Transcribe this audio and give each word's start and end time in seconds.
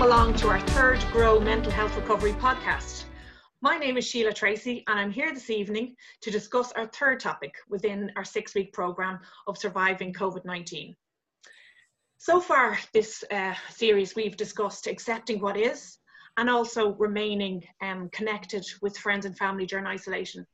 welcome 0.00 0.18
along 0.18 0.34
to 0.34 0.48
our 0.48 0.60
third 0.60 0.98
Grow 1.12 1.38
Mental 1.38 1.70
Health 1.70 1.94
Recovery 1.94 2.32
podcast. 2.32 3.04
My 3.60 3.76
name 3.76 3.98
is 3.98 4.08
Sheila 4.08 4.32
Tracy, 4.32 4.82
and 4.86 4.98
I'm 4.98 5.10
here 5.10 5.34
this 5.34 5.50
evening 5.50 5.94
to 6.22 6.30
discuss 6.30 6.72
our 6.72 6.86
third 6.86 7.20
topic 7.20 7.52
within 7.68 8.10
our 8.16 8.24
six 8.24 8.54
week 8.54 8.72
programme 8.72 9.18
of 9.46 9.58
surviving 9.58 10.14
COVID 10.14 10.46
19. 10.46 10.96
So 12.16 12.40
far, 12.40 12.78
this 12.94 13.22
uh, 13.30 13.52
series, 13.68 14.16
we've 14.16 14.38
discussed 14.38 14.86
accepting 14.86 15.38
what 15.38 15.58
is 15.58 15.98
and 16.38 16.48
also 16.48 16.94
remaining 16.94 17.62
um, 17.82 18.08
connected 18.10 18.64
with 18.80 18.96
friends 18.96 19.26
and 19.26 19.36
family 19.36 19.66
during 19.66 19.86
isolation. 19.86 20.46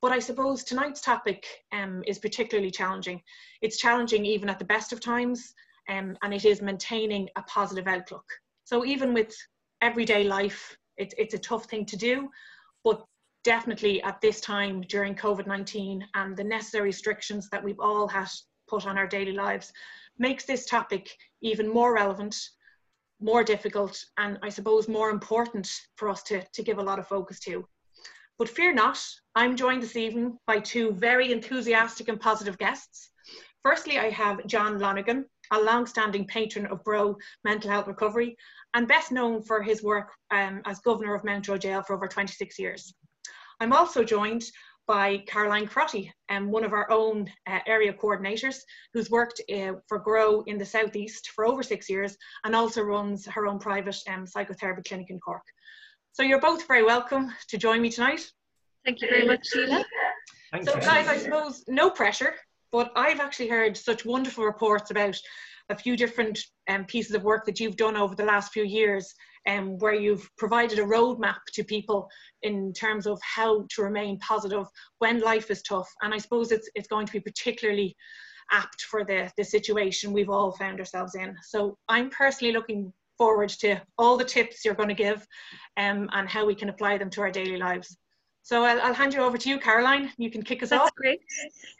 But 0.00 0.12
I 0.12 0.18
suppose 0.18 0.64
tonight's 0.64 1.02
topic 1.02 1.44
um, 1.72 2.02
is 2.06 2.18
particularly 2.18 2.70
challenging. 2.70 3.20
It's 3.60 3.76
challenging 3.76 4.24
even 4.24 4.48
at 4.48 4.58
the 4.58 4.64
best 4.64 4.94
of 4.94 5.00
times, 5.00 5.52
um, 5.90 6.16
and 6.22 6.32
it 6.32 6.46
is 6.46 6.62
maintaining 6.62 7.28
a 7.36 7.42
positive 7.42 7.86
outlook. 7.86 8.24
So 8.68 8.84
even 8.84 9.14
with 9.14 9.34
everyday 9.80 10.24
life, 10.24 10.76
it, 10.98 11.14
it's 11.16 11.32
a 11.32 11.38
tough 11.38 11.64
thing 11.64 11.86
to 11.86 11.96
do, 11.96 12.28
but 12.84 13.02
definitely 13.42 14.02
at 14.02 14.20
this 14.20 14.42
time 14.42 14.82
during 14.82 15.14
COVID-19 15.14 16.02
and 16.12 16.36
the 16.36 16.44
necessary 16.44 16.84
restrictions 16.84 17.48
that 17.48 17.64
we've 17.64 17.80
all 17.80 18.06
had 18.06 18.28
put 18.68 18.86
on 18.86 18.98
our 18.98 19.06
daily 19.06 19.32
lives 19.32 19.72
makes 20.18 20.44
this 20.44 20.66
topic 20.66 21.08
even 21.40 21.66
more 21.66 21.94
relevant, 21.94 22.36
more 23.22 23.42
difficult, 23.42 24.04
and 24.18 24.38
I 24.42 24.50
suppose 24.50 24.86
more 24.86 25.08
important 25.08 25.66
for 25.96 26.10
us 26.10 26.22
to, 26.24 26.42
to 26.42 26.62
give 26.62 26.76
a 26.76 26.82
lot 26.82 26.98
of 26.98 27.08
focus 27.08 27.40
to. 27.46 27.66
But 28.38 28.50
fear 28.50 28.74
not, 28.74 29.02
I'm 29.34 29.56
joined 29.56 29.82
this 29.82 29.96
evening 29.96 30.36
by 30.46 30.58
two 30.58 30.92
very 30.92 31.32
enthusiastic 31.32 32.08
and 32.08 32.20
positive 32.20 32.58
guests. 32.58 33.08
Firstly, 33.62 33.98
I 33.98 34.10
have 34.10 34.46
John 34.46 34.78
Lonergan, 34.78 35.24
a 35.52 35.60
long-standing 35.60 36.26
patron 36.26 36.66
of 36.66 36.84
Grow 36.84 37.16
Mental 37.44 37.70
Health 37.70 37.86
Recovery 37.86 38.36
and 38.74 38.88
best 38.88 39.12
known 39.12 39.42
for 39.42 39.62
his 39.62 39.82
work 39.82 40.10
um, 40.30 40.62
as 40.66 40.80
Governor 40.80 41.14
of 41.14 41.24
Mountjoy 41.24 41.58
Jail 41.58 41.82
for 41.82 41.94
over 41.94 42.08
26 42.08 42.58
years. 42.58 42.92
I'm 43.60 43.72
also 43.72 44.04
joined 44.04 44.44
by 44.86 45.18
Caroline 45.26 45.66
Crotty, 45.66 46.10
um, 46.30 46.50
one 46.50 46.64
of 46.64 46.72
our 46.72 46.90
own 46.90 47.30
uh, 47.46 47.58
area 47.66 47.92
coordinators, 47.92 48.56
who's 48.94 49.10
worked 49.10 49.40
uh, 49.52 49.72
for 49.86 49.98
GROW 49.98 50.42
in 50.46 50.56
the 50.56 50.64
Southeast 50.64 51.30
for 51.34 51.46
over 51.46 51.62
six 51.62 51.90
years 51.90 52.16
and 52.44 52.56
also 52.56 52.82
runs 52.82 53.26
her 53.26 53.46
own 53.46 53.58
private 53.58 53.96
um, 54.08 54.26
psychotherapy 54.26 54.82
clinic 54.88 55.10
in 55.10 55.20
Cork. 55.20 55.42
So 56.12 56.22
you're 56.22 56.40
both 56.40 56.66
very 56.66 56.82
welcome 56.82 57.30
to 57.48 57.58
join 57.58 57.82
me 57.82 57.90
tonight. 57.90 58.30
Thank 58.84 59.02
you 59.02 59.08
very 59.08 59.26
much, 59.26 59.46
Sheila. 59.46 59.84
so 60.62 60.72
guys, 60.80 61.06
I 61.06 61.18
suppose 61.18 61.64
no 61.68 61.90
pressure, 61.90 62.34
but 62.72 62.92
I've 62.96 63.20
actually 63.20 63.48
heard 63.48 63.76
such 63.76 64.04
wonderful 64.04 64.44
reports 64.44 64.90
about 64.90 65.16
a 65.70 65.76
few 65.76 65.96
different 65.96 66.38
um, 66.68 66.84
pieces 66.84 67.14
of 67.14 67.24
work 67.24 67.44
that 67.46 67.60
you've 67.60 67.76
done 67.76 67.96
over 67.96 68.14
the 68.14 68.24
last 68.24 68.52
few 68.52 68.64
years 68.64 69.14
um, 69.46 69.78
where 69.78 69.94
you've 69.94 70.28
provided 70.36 70.78
a 70.78 70.84
roadmap 70.84 71.38
to 71.54 71.64
people 71.64 72.08
in 72.42 72.72
terms 72.72 73.06
of 73.06 73.20
how 73.22 73.66
to 73.74 73.82
remain 73.82 74.18
positive 74.18 74.66
when 74.98 75.20
life 75.20 75.50
is 75.50 75.62
tough. 75.62 75.88
And 76.02 76.14
I 76.14 76.18
suppose 76.18 76.52
it's, 76.52 76.68
it's 76.74 76.88
going 76.88 77.06
to 77.06 77.12
be 77.12 77.20
particularly 77.20 77.96
apt 78.50 78.82
for 78.82 79.04
the, 79.04 79.30
the 79.36 79.44
situation 79.44 80.12
we've 80.12 80.30
all 80.30 80.52
found 80.52 80.80
ourselves 80.80 81.14
in. 81.14 81.36
So 81.42 81.76
I'm 81.88 82.10
personally 82.10 82.52
looking 82.52 82.92
forward 83.18 83.50
to 83.50 83.80
all 83.98 84.16
the 84.16 84.24
tips 84.24 84.64
you're 84.64 84.74
going 84.74 84.88
to 84.88 84.94
give 84.94 85.26
um, 85.76 86.08
and 86.12 86.28
how 86.28 86.46
we 86.46 86.54
can 86.54 86.68
apply 86.68 86.98
them 86.98 87.10
to 87.10 87.20
our 87.20 87.30
daily 87.30 87.56
lives. 87.56 87.96
So 88.48 88.64
I'll, 88.64 88.80
I'll, 88.80 88.94
hand 88.94 89.12
you 89.12 89.20
over 89.20 89.36
to 89.36 89.48
you, 89.50 89.58
Caroline. 89.58 90.10
You 90.16 90.30
can 90.30 90.42
kick 90.42 90.62
us 90.62 90.70
That's 90.70 90.84
off. 90.84 90.94
great. 90.94 91.20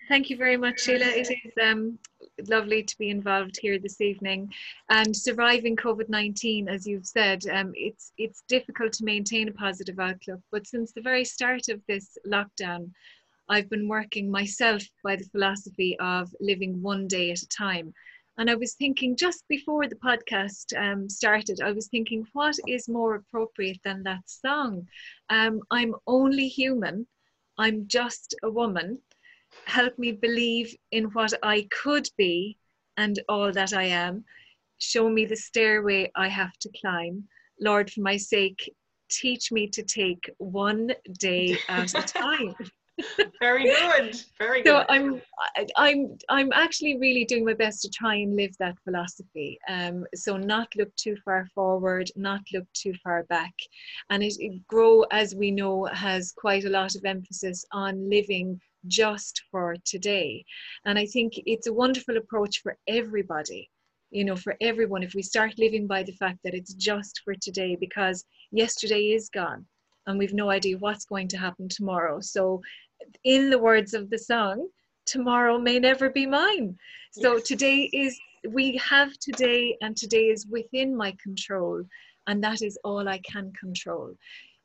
Thank 0.07 0.29
you 0.29 0.37
very 0.37 0.59
much, 0.59 0.81
Sheila. 0.81 1.07
It 1.07 1.31
is 1.31 1.53
um, 1.63 1.99
lovely 2.47 2.83
to 2.83 2.99
be 2.99 3.09
involved 3.09 3.59
here 3.59 3.79
this 3.79 4.03
evening. 4.03 4.53
And 4.91 5.17
surviving 5.17 5.77
COVID-19, 5.77 6.69
as 6.69 6.87
you've 6.87 7.07
said, 7.07 7.41
um, 7.51 7.73
it's 7.75 8.13
it's 8.19 8.43
difficult 8.49 8.93
to 8.95 9.05
maintain 9.07 9.49
a 9.49 9.53
positive 9.53 9.99
outlook. 9.99 10.41
But 10.53 10.67
since 10.67 10.93
the 10.93 11.01
very 11.01 11.25
start 11.25 11.71
of 11.71 11.81
this 11.89 12.19
lockdown, 12.27 12.91
I've 13.49 13.71
been 13.71 13.89
working 13.89 14.31
myself 14.31 14.83
by 15.03 15.17
the 15.17 15.25
philosophy 15.33 15.97
of 16.01 16.29
living 16.39 16.83
one 16.83 17.09
day 17.09 17.31
at 17.31 17.41
a 17.41 17.49
time. 17.49 17.95
And 18.39 18.49
I 18.49 18.55
was 18.55 18.75
thinking 18.75 19.17
just 19.17 19.43
before 19.49 19.89
the 19.89 19.97
podcast 19.97 20.67
um, 20.79 21.09
started, 21.09 21.61
I 21.61 21.73
was 21.73 21.89
thinking, 21.89 22.25
what 22.35 22.55
is 22.69 22.89
more 22.89 23.17
appropriate 23.17 23.81
than 23.85 24.05
that 24.05 24.23
song? 24.27 24.87
Um, 25.29 25.61
I'm 25.73 25.97
only 26.07 26.47
human. 26.47 27.09
I'm 27.59 27.89
just 27.89 28.37
a 28.45 28.51
woman. 28.51 29.01
Help 29.67 29.99
me 29.99 30.13
believe 30.13 30.73
in 30.93 31.07
what 31.07 31.35
I 31.43 31.67
could 31.83 32.09
be 32.17 32.57
and 32.97 33.19
all 33.29 33.51
that 33.51 33.73
I 33.73 33.85
am. 33.85 34.25
Show 34.79 35.11
me 35.11 35.25
the 35.25 35.37
stairway 35.37 36.13
I 36.15 36.29
have 36.29 36.57
to 36.61 36.71
climb. 36.81 37.25
Lord, 37.61 37.91
for 37.91 38.03
my 38.03 38.17
sake, 38.17 38.73
teach 39.11 39.51
me 39.51 39.67
to 39.67 39.83
take 39.83 40.31
one 40.39 40.93
day 41.19 41.59
at 41.69 41.93
a 41.95 42.03
time. 42.07 42.55
Very 43.41 43.65
good. 43.65 44.21
Very 44.39 44.63
good. 44.63 44.71
So 44.71 44.85
i'm 44.89 45.21
i'm 45.77 46.17
i'm 46.29 46.53
actually 46.53 46.99
really 46.99 47.25
doing 47.25 47.45
my 47.45 47.55
best 47.55 47.83
to 47.83 47.91
try 47.91 48.17
and 48.17 48.37
live 48.37 48.57
that 48.59 48.77
philosophy. 48.85 49.59
Um 49.69 50.05
so 50.15 50.37
not 50.37 50.69
look 50.77 50.95
too 50.97 51.17
far 51.25 51.47
forward 51.55 52.11
not 52.17 52.41
look 52.53 52.67
too 52.73 52.95
far 53.03 53.25
back. 53.25 53.55
And 54.11 54.23
it, 54.23 54.35
it 54.39 54.67
grow 54.67 55.03
as 55.11 55.35
we 55.35 55.51
know 55.51 55.85
has 55.87 56.33
quite 56.33 56.65
a 56.65 56.71
lot 56.71 56.95
of 56.95 57.05
emphasis 57.05 57.65
on 57.73 58.09
living 58.11 58.61
just 58.87 59.43
for 59.51 59.77
today. 59.85 60.45
And 60.85 60.99
i 60.99 61.07
think 61.07 61.35
it's 61.47 61.67
a 61.67 61.73
wonderful 61.73 62.17
approach 62.17 62.63
for 62.63 62.77
everybody 62.87 63.71
you 64.11 64.25
know 64.25 64.37
for 64.37 64.57
everyone. 64.61 65.03
If 65.03 65.15
we 65.15 65.23
start 65.23 65.59
living 65.59 65.87
by 65.87 66.03
the 66.03 66.13
fact 66.13 66.39
that 66.45 66.55
it's 66.55 66.75
just 66.75 67.21
for 67.25 67.35
today 67.35 67.77
because 67.77 68.25
yesterday 68.51 69.13
is 69.13 69.29
gone 69.29 69.67
and 70.09 70.19
we've 70.19 70.35
no 70.35 70.51
idea 70.51 70.79
what's 70.79 71.05
going 71.05 71.29
to 71.29 71.37
happen 71.37 71.69
tomorrow. 71.69 72.19
So 72.21 72.63
in 73.25 73.51
the 73.51 73.59
words 73.59 73.95
of 73.95 74.11
the 74.11 74.19
song, 74.19 74.69
tomorrow 75.07 75.59
may 75.59 75.79
never 75.79 76.11
be 76.11 76.27
mine. 76.27 76.77
So 77.13 77.37
yes. 77.37 77.47
today 77.47 77.91
is, 77.93 78.19
we 78.51 78.77
have 78.77 79.13
today, 79.19 79.77
and 79.81 79.97
today 79.97 80.27
is 80.27 80.47
within 80.47 80.97
my 80.97 81.17
control, 81.23 81.83
and 82.27 82.43
that 82.45 82.63
is 82.63 82.79
all 82.85 83.09
I 83.09 83.19
can 83.19 83.53
control. 83.59 84.15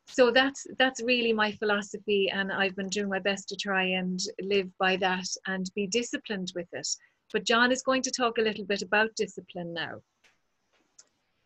So 0.06 0.30
that's 0.30 0.66
that's 0.78 1.02
really 1.02 1.32
my 1.32 1.52
philosophy, 1.52 2.30
and 2.30 2.52
I've 2.52 2.76
been 2.76 2.90
doing 2.90 3.08
my 3.08 3.20
best 3.20 3.48
to 3.48 3.56
try 3.56 3.84
and 3.84 4.20
live 4.42 4.68
by 4.78 4.96
that 4.96 5.26
and 5.46 5.70
be 5.74 5.86
disciplined 5.86 6.52
with 6.54 6.68
it. 6.72 6.88
But 7.32 7.46
John 7.46 7.72
is 7.72 7.82
going 7.82 8.02
to 8.02 8.10
talk 8.10 8.36
a 8.36 8.42
little 8.42 8.66
bit 8.66 8.82
about 8.82 9.16
discipline 9.16 9.72
now. 9.72 10.02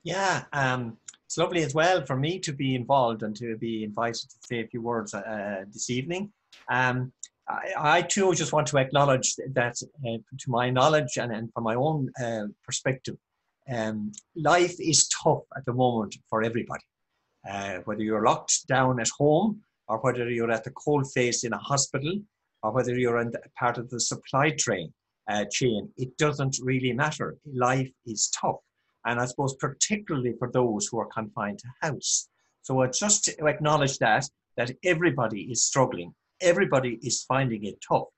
Yeah, 0.02 0.44
um, 0.52 0.96
it's 1.26 1.38
lovely 1.38 1.62
as 1.62 1.74
well 1.74 2.04
for 2.04 2.16
me 2.16 2.38
to 2.40 2.52
be 2.52 2.74
involved 2.74 3.22
and 3.22 3.36
to 3.36 3.56
be 3.56 3.84
invited 3.84 4.28
to 4.28 4.36
say 4.44 4.60
a 4.60 4.66
few 4.66 4.82
words 4.82 5.14
uh, 5.14 5.64
this 5.72 5.88
evening. 5.88 6.32
Um, 6.70 7.12
I, 7.78 8.02
too 8.02 8.34
just 8.34 8.52
want 8.52 8.66
to 8.68 8.78
acknowledge 8.78 9.34
that, 9.54 9.76
uh, 10.06 10.18
to 10.38 10.50
my 10.50 10.68
knowledge 10.68 11.16
and, 11.16 11.32
and 11.32 11.50
from 11.52 11.64
my 11.64 11.74
own 11.74 12.10
uh, 12.22 12.44
perspective, 12.62 13.16
um, 13.70 14.12
life 14.36 14.74
is 14.78 15.08
tough 15.08 15.44
at 15.56 15.64
the 15.64 15.72
moment 15.72 16.16
for 16.28 16.42
everybody. 16.42 16.84
Uh, 17.48 17.78
whether 17.84 18.02
you're 18.02 18.24
locked 18.24 18.66
down 18.66 19.00
at 19.00 19.08
home, 19.08 19.60
or 19.88 19.98
whether 19.98 20.28
you're 20.28 20.50
at 20.50 20.64
the 20.64 20.70
cold 20.72 21.10
face 21.12 21.44
in 21.44 21.52
a 21.54 21.58
hospital, 21.58 22.20
or 22.62 22.72
whether 22.72 22.98
you're 22.98 23.20
in 23.20 23.30
the, 23.30 23.40
part 23.58 23.78
of 23.78 23.88
the 23.88 24.00
supply 24.00 24.50
train 24.50 24.92
uh, 25.30 25.44
chain, 25.50 25.88
it 25.96 26.16
doesn't 26.18 26.58
really 26.62 26.92
matter. 26.92 27.38
Life 27.46 27.90
is 28.04 28.28
tough, 28.28 28.56
and 29.06 29.18
I 29.18 29.24
suppose 29.24 29.54
particularly 29.54 30.34
for 30.38 30.50
those 30.50 30.86
who 30.86 30.98
are 30.98 31.06
confined 31.06 31.60
to 31.60 31.68
house. 31.80 32.28
So 32.62 32.84
just 32.86 33.24
to 33.24 33.46
acknowledge 33.46 33.98
that 33.98 34.26
that 34.58 34.72
everybody 34.84 35.42
is 35.42 35.64
struggling 35.64 36.14
everybody 36.40 36.98
is 37.02 37.24
finding 37.24 37.64
it 37.64 37.78
tough. 37.86 38.08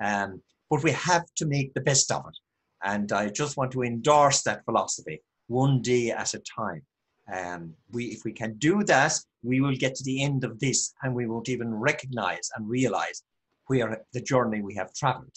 Um, 0.00 0.42
but 0.70 0.82
we 0.82 0.92
have 0.92 1.24
to 1.36 1.46
make 1.46 1.74
the 1.74 1.80
best 1.80 2.10
of 2.12 2.24
it. 2.28 2.36
And 2.82 3.10
I 3.12 3.28
just 3.28 3.56
want 3.56 3.72
to 3.72 3.82
endorse 3.82 4.42
that 4.42 4.64
philosophy, 4.64 5.22
one 5.48 5.82
day 5.82 6.10
at 6.10 6.34
a 6.34 6.40
time. 6.40 6.82
Um, 7.32 7.74
we, 7.90 8.06
if 8.06 8.24
we 8.24 8.32
can 8.32 8.54
do 8.58 8.84
that, 8.84 9.12
we 9.42 9.60
will 9.60 9.74
get 9.74 9.94
to 9.96 10.04
the 10.04 10.22
end 10.22 10.44
of 10.44 10.58
this 10.60 10.94
and 11.02 11.14
we 11.14 11.26
won't 11.26 11.48
even 11.48 11.74
recognize 11.74 12.48
and 12.56 12.68
realize 12.68 13.22
where 13.66 14.04
the 14.12 14.20
journey 14.20 14.62
we 14.62 14.74
have 14.74 14.94
traveled. 14.94 15.36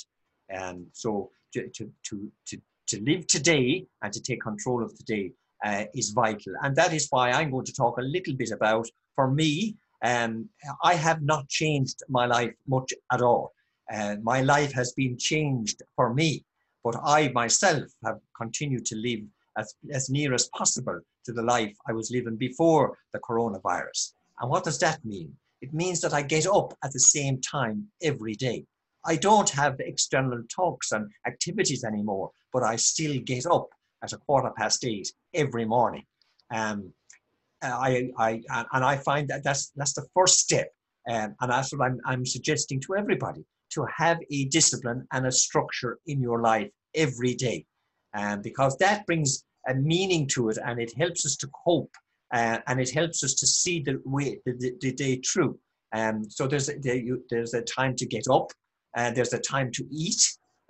And 0.50 0.88
so 0.94 1.32
to, 1.54 1.68
to, 1.70 1.92
to, 2.04 2.32
to, 2.48 2.62
to 2.88 3.04
live 3.04 3.28
today 3.28 3.86
and 4.02 4.14
to 4.14 4.22
take 4.22 4.42
control 4.42 4.84
of 4.84 4.96
today 4.96 5.32
uh, 5.66 5.86
is 5.94 6.12
vital. 6.12 6.54
And 6.62 6.76
that 6.76 6.94
is 6.94 7.08
why 7.10 7.32
I'm 7.32 7.52
going 7.52 7.66
to 7.66 7.74
talk 7.74 7.98
a 7.98 8.04
little 8.04 8.36
bit 8.36 8.52
about, 8.52 8.88
for 9.16 9.30
me, 9.30 9.76
um, 10.04 10.50
I 10.84 10.96
have 10.96 11.22
not 11.22 11.48
changed 11.50 12.02
my 12.10 12.26
life 12.26 12.54
much 12.68 12.94
at 13.12 13.22
all. 13.22 13.54
Uh, 13.92 14.16
my 14.22 14.42
life 14.42 14.72
has 14.74 14.94
been 14.94 15.18
changed 15.18 15.82
for 15.96 16.14
me, 16.14 16.44
but 16.84 16.96
I 17.04 17.30
myself 17.30 17.84
have 18.06 18.20
continued 18.36 18.86
to 18.88 18.96
live 18.96 19.22
as, 19.58 19.76
as 19.92 20.10
near 20.10 20.34
as 20.34 20.50
possible 20.56 21.00
to 21.26 21.34
the 21.34 21.44
life 21.44 21.76
I 21.88 21.94
was 21.94 22.12
living 22.12 22.38
before 22.38 22.98
the 23.14 23.20
coronavirus. 23.20 24.14
And 24.40 24.50
what 24.50 24.64
does 24.64 24.80
that 24.80 25.04
mean? 25.06 25.36
It 25.62 25.74
means 25.74 26.02
that 26.02 26.14
I 26.14 26.24
get 26.24 26.48
up 26.48 26.74
at 26.84 26.92
the 26.92 27.00
same 27.00 27.40
time 27.42 27.88
every 28.02 28.34
day. 28.34 28.66
I 29.06 29.16
don't 29.16 29.50
have 29.50 29.80
external 29.80 30.42
talks 30.54 30.92
and 30.92 31.10
activities 31.28 31.84
anymore, 31.84 32.32
but 32.54 32.64
I 32.64 32.76
still 32.76 33.20
get 33.20 33.46
up 33.46 33.70
at 34.04 34.14
a 34.14 34.18
quarter 34.18 34.52
past 34.58 34.86
eight 34.86 35.12
every 35.34 35.66
morning. 35.66 36.04
Um, 36.54 36.94
I, 37.62 38.10
I, 38.18 38.42
and 38.74 38.84
I 38.84 38.98
find 38.98 39.28
that 39.30 39.44
that's, 39.44 39.72
that's 39.76 39.94
the 39.94 40.06
first 40.14 40.40
step. 40.40 40.70
Um, 41.10 41.36
and 41.42 41.52
that's 41.52 41.74
what 41.74 41.86
I'm, 41.86 42.00
I'm 42.06 42.26
suggesting 42.26 42.80
to 42.82 42.96
everybody 42.96 43.44
to 43.72 43.86
have 43.96 44.20
a 44.30 44.46
discipline 44.46 45.08
and 45.12 45.26
a 45.26 45.32
structure 45.32 46.00
in 46.08 46.22
your 46.22 46.42
life 46.42 46.70
every 46.96 47.34
day. 47.34 47.66
Um, 48.14 48.42
because 48.42 48.78
that 48.78 49.06
brings 49.06 49.46
a 49.68 49.74
meaning 49.74 50.28
to 50.28 50.50
it 50.50 50.58
and 50.66 50.80
it 50.80 50.94
helps 50.98 51.26
us 51.26 51.36
to 51.38 51.50
cope 51.66 51.96
uh, 52.34 52.60
and 52.68 52.80
it 52.80 52.90
helps 52.92 53.24
us 53.24 53.34
to 53.36 53.48
see 53.48 53.82
the 53.82 54.02
way 54.06 54.40
the, 54.46 54.74
the 54.82 54.92
day 54.92 55.18
through. 55.18 55.58
Um, 55.94 56.30
so 56.30 56.48
there's 56.48 56.70
a, 56.70 56.78
there 56.80 56.96
you, 56.96 57.24
there's 57.30 57.54
a 57.54 57.62
time 57.62 57.96
to 57.98 58.06
get 58.06 58.26
up, 58.30 58.52
uh, 58.96 59.12
there's 59.12 59.34
a 59.34 59.40
time 59.40 59.72
to 59.74 59.86
eat, 59.92 60.22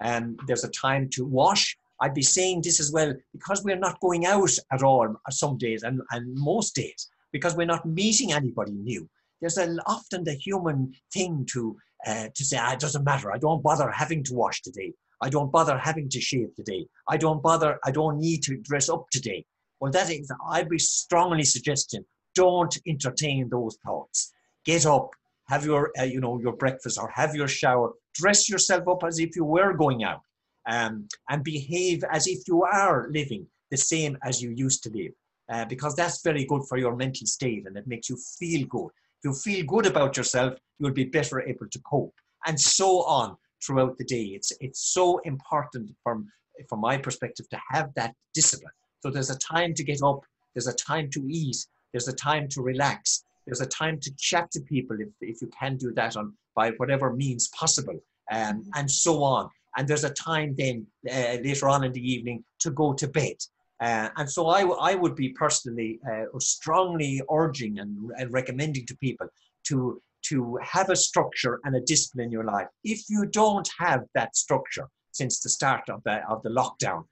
and 0.01 0.39
there's 0.47 0.63
a 0.63 0.69
time 0.69 1.09
to 1.11 1.25
wash. 1.25 1.77
I'd 2.01 2.13
be 2.13 2.21
saying 2.23 2.61
this 2.63 2.79
as 2.79 2.91
well 2.91 3.13
because 3.31 3.63
we're 3.63 3.77
not 3.77 3.99
going 3.99 4.25
out 4.25 4.51
at 4.71 4.83
all 4.83 5.15
some 5.29 5.57
days 5.57 5.83
and, 5.83 6.01
and 6.11 6.35
most 6.35 6.75
days 6.75 7.09
because 7.31 7.55
we're 7.55 7.65
not 7.65 7.85
meeting 7.85 8.33
anybody 8.33 8.73
new. 8.73 9.07
There's 9.39 9.57
a, 9.57 9.75
often 9.85 10.23
the 10.23 10.33
human 10.33 10.93
thing 11.13 11.45
to 11.51 11.77
uh, 12.05 12.27
to 12.33 12.43
say, 12.43 12.57
ah, 12.59 12.73
it 12.73 12.79
doesn't 12.79 13.03
matter. 13.03 13.31
I 13.31 13.37
don't 13.37 13.61
bother 13.61 13.89
having 13.91 14.23
to 14.23 14.33
wash 14.33 14.61
today. 14.61 14.91
I 15.21 15.29
don't 15.29 15.51
bother 15.51 15.77
having 15.77 16.09
to 16.09 16.19
shave 16.19 16.55
today. 16.55 16.87
I 17.07 17.17
don't 17.17 17.43
bother. 17.43 17.79
I 17.85 17.91
don't 17.91 18.17
need 18.17 18.41
to 18.43 18.57
dress 18.57 18.89
up 18.89 19.05
today. 19.11 19.45
Well, 19.79 19.91
that 19.91 20.09
is, 20.11 20.31
I'd 20.49 20.69
be 20.69 20.79
strongly 20.79 21.43
suggesting 21.43 22.03
don't 22.33 22.75
entertain 22.87 23.49
those 23.49 23.77
thoughts. 23.85 24.31
Get 24.65 24.85
up, 24.85 25.09
have 25.47 25.65
your, 25.65 25.91
uh, 25.99 26.03
you 26.03 26.21
know, 26.21 26.39
your 26.39 26.53
breakfast 26.53 26.97
or 26.99 27.09
have 27.09 27.35
your 27.35 27.47
shower. 27.47 27.93
Dress 28.15 28.49
yourself 28.49 28.87
up 28.87 29.03
as 29.03 29.19
if 29.19 29.35
you 29.35 29.43
were 29.43 29.73
going 29.73 30.03
out, 30.03 30.21
um, 30.67 31.07
and 31.29 31.43
behave 31.43 32.03
as 32.11 32.27
if 32.27 32.39
you 32.47 32.63
are 32.63 33.07
living 33.11 33.47
the 33.69 33.77
same 33.77 34.17
as 34.23 34.41
you 34.41 34.51
used 34.51 34.83
to 34.83 34.89
live, 34.89 35.11
uh, 35.51 35.65
because 35.65 35.95
that's 35.95 36.21
very 36.23 36.45
good 36.45 36.63
for 36.67 36.77
your 36.77 36.95
mental 36.95 37.25
state 37.25 37.65
and 37.65 37.77
it 37.77 37.87
makes 37.87 38.09
you 38.09 38.17
feel 38.39 38.65
good. 38.67 38.89
If 39.23 39.25
you 39.25 39.33
feel 39.33 39.65
good 39.65 39.85
about 39.85 40.17
yourself, 40.17 40.57
you'll 40.79 40.91
be 40.91 41.05
better 41.05 41.41
able 41.41 41.67
to 41.69 41.79
cope, 41.79 42.13
and 42.45 42.59
so 42.59 43.03
on 43.03 43.37
throughout 43.65 43.97
the 43.97 44.05
day. 44.05 44.23
It's 44.33 44.51
it's 44.59 44.93
so 44.93 45.19
important 45.19 45.91
from 46.03 46.27
from 46.69 46.81
my 46.81 46.97
perspective 46.97 47.47
to 47.49 47.59
have 47.71 47.93
that 47.95 48.13
discipline. 48.33 48.73
So 49.01 49.09
there's 49.09 49.29
a 49.29 49.37
time 49.37 49.73
to 49.75 49.83
get 49.83 50.03
up, 50.03 50.21
there's 50.53 50.67
a 50.67 50.73
time 50.73 51.09
to 51.11 51.25
eat, 51.27 51.57
there's 51.91 52.07
a 52.07 52.13
time 52.13 52.47
to 52.49 52.61
relax, 52.61 53.23
there's 53.45 53.61
a 53.61 53.65
time 53.65 53.99
to 53.99 54.11
chat 54.17 54.51
to 54.51 54.61
people 54.61 54.97
if, 54.99 55.09
if 55.21 55.41
you 55.41 55.49
can 55.59 55.77
do 55.77 55.91
that 55.93 56.15
on 56.15 56.33
by 56.55 56.71
whatever 56.71 57.13
means 57.13 57.49
possible, 57.49 57.99
um, 58.31 58.63
and 58.75 58.89
so 58.89 59.23
on. 59.23 59.49
And 59.77 59.87
there's 59.87 60.03
a 60.03 60.09
time 60.11 60.55
then 60.57 60.85
uh, 61.09 61.37
later 61.43 61.69
on 61.69 61.83
in 61.83 61.91
the 61.93 62.11
evening 62.13 62.43
to 62.59 62.71
go 62.71 62.93
to 62.93 63.07
bed. 63.07 63.35
Uh, 63.81 64.09
and 64.17 64.29
so 64.29 64.47
I, 64.47 64.61
I 64.91 64.95
would 64.95 65.15
be 65.15 65.29
personally 65.29 65.99
uh, 66.09 66.25
strongly 66.39 67.21
urging 67.31 67.79
and, 67.79 68.11
and 68.17 68.31
recommending 68.31 68.85
to 68.85 68.97
people 68.97 69.27
to, 69.67 70.01
to 70.23 70.59
have 70.61 70.89
a 70.89 70.95
structure 70.95 71.59
and 71.63 71.75
a 71.75 71.81
discipline 71.81 72.25
in 72.25 72.31
your 72.31 72.43
life. 72.43 72.67
If 72.83 73.09
you 73.09 73.25
don't 73.25 73.67
have 73.79 74.03
that 74.13 74.35
structure 74.35 74.87
since 75.11 75.39
the 75.39 75.49
start 75.49 75.89
of 75.89 76.03
the, 76.03 76.21
of 76.29 76.43
the 76.43 76.49
lockdown, 76.49 77.05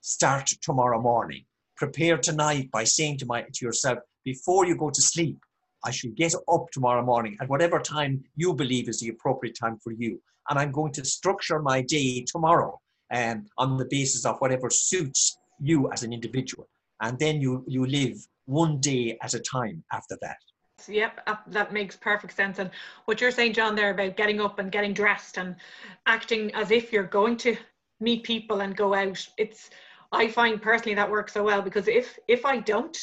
start 0.00 0.46
tomorrow 0.62 1.00
morning. 1.00 1.44
Prepare 1.76 2.18
tonight 2.18 2.70
by 2.70 2.84
saying 2.84 3.18
to, 3.18 3.26
my, 3.26 3.42
to 3.42 3.64
yourself, 3.64 3.98
before 4.24 4.64
you 4.64 4.76
go 4.76 4.90
to 4.90 5.02
sleep, 5.02 5.38
I 5.84 5.90
should 5.90 6.14
get 6.14 6.34
up 6.48 6.70
tomorrow 6.72 7.04
morning 7.04 7.36
at 7.40 7.48
whatever 7.48 7.78
time 7.78 8.24
you 8.36 8.54
believe 8.54 8.88
is 8.88 9.00
the 9.00 9.08
appropriate 9.08 9.56
time 9.58 9.78
for 9.82 9.92
you. 9.92 10.20
And 10.48 10.58
I'm 10.58 10.72
going 10.72 10.92
to 10.92 11.04
structure 11.04 11.60
my 11.60 11.82
day 11.82 12.24
tomorrow 12.26 12.80
um, 13.12 13.46
on 13.58 13.76
the 13.76 13.86
basis 13.90 14.24
of 14.24 14.38
whatever 14.38 14.70
suits 14.70 15.38
you 15.60 15.90
as 15.92 16.02
an 16.02 16.12
individual. 16.12 16.68
And 17.00 17.18
then 17.18 17.40
you, 17.40 17.64
you 17.66 17.86
live 17.86 18.16
one 18.46 18.80
day 18.80 19.18
at 19.22 19.34
a 19.34 19.40
time 19.40 19.84
after 19.92 20.16
that. 20.22 20.36
Yep, 20.88 21.28
that 21.48 21.72
makes 21.72 21.96
perfect 21.96 22.36
sense. 22.36 22.58
And 22.58 22.70
what 23.06 23.20
you're 23.20 23.30
saying, 23.30 23.54
John, 23.54 23.74
there 23.74 23.90
about 23.90 24.16
getting 24.16 24.40
up 24.40 24.58
and 24.58 24.70
getting 24.70 24.92
dressed 24.92 25.38
and 25.38 25.56
acting 26.04 26.54
as 26.54 26.70
if 26.70 26.92
you're 26.92 27.04
going 27.04 27.36
to 27.38 27.56
meet 28.00 28.24
people 28.24 28.60
and 28.60 28.76
go 28.76 28.94
out, 28.94 29.26
it's 29.38 29.70
I 30.12 30.28
find 30.28 30.60
personally 30.60 30.94
that 30.94 31.10
works 31.10 31.32
so 31.32 31.42
well 31.42 31.62
because 31.62 31.88
if 31.88 32.18
if 32.28 32.44
I 32.44 32.58
don't, 32.58 32.96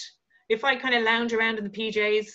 if 0.50 0.64
I 0.64 0.76
kind 0.76 0.96
of 0.96 1.04
lounge 1.04 1.34
around 1.34 1.58
in 1.58 1.64
the 1.64 1.70
PJs, 1.70 2.28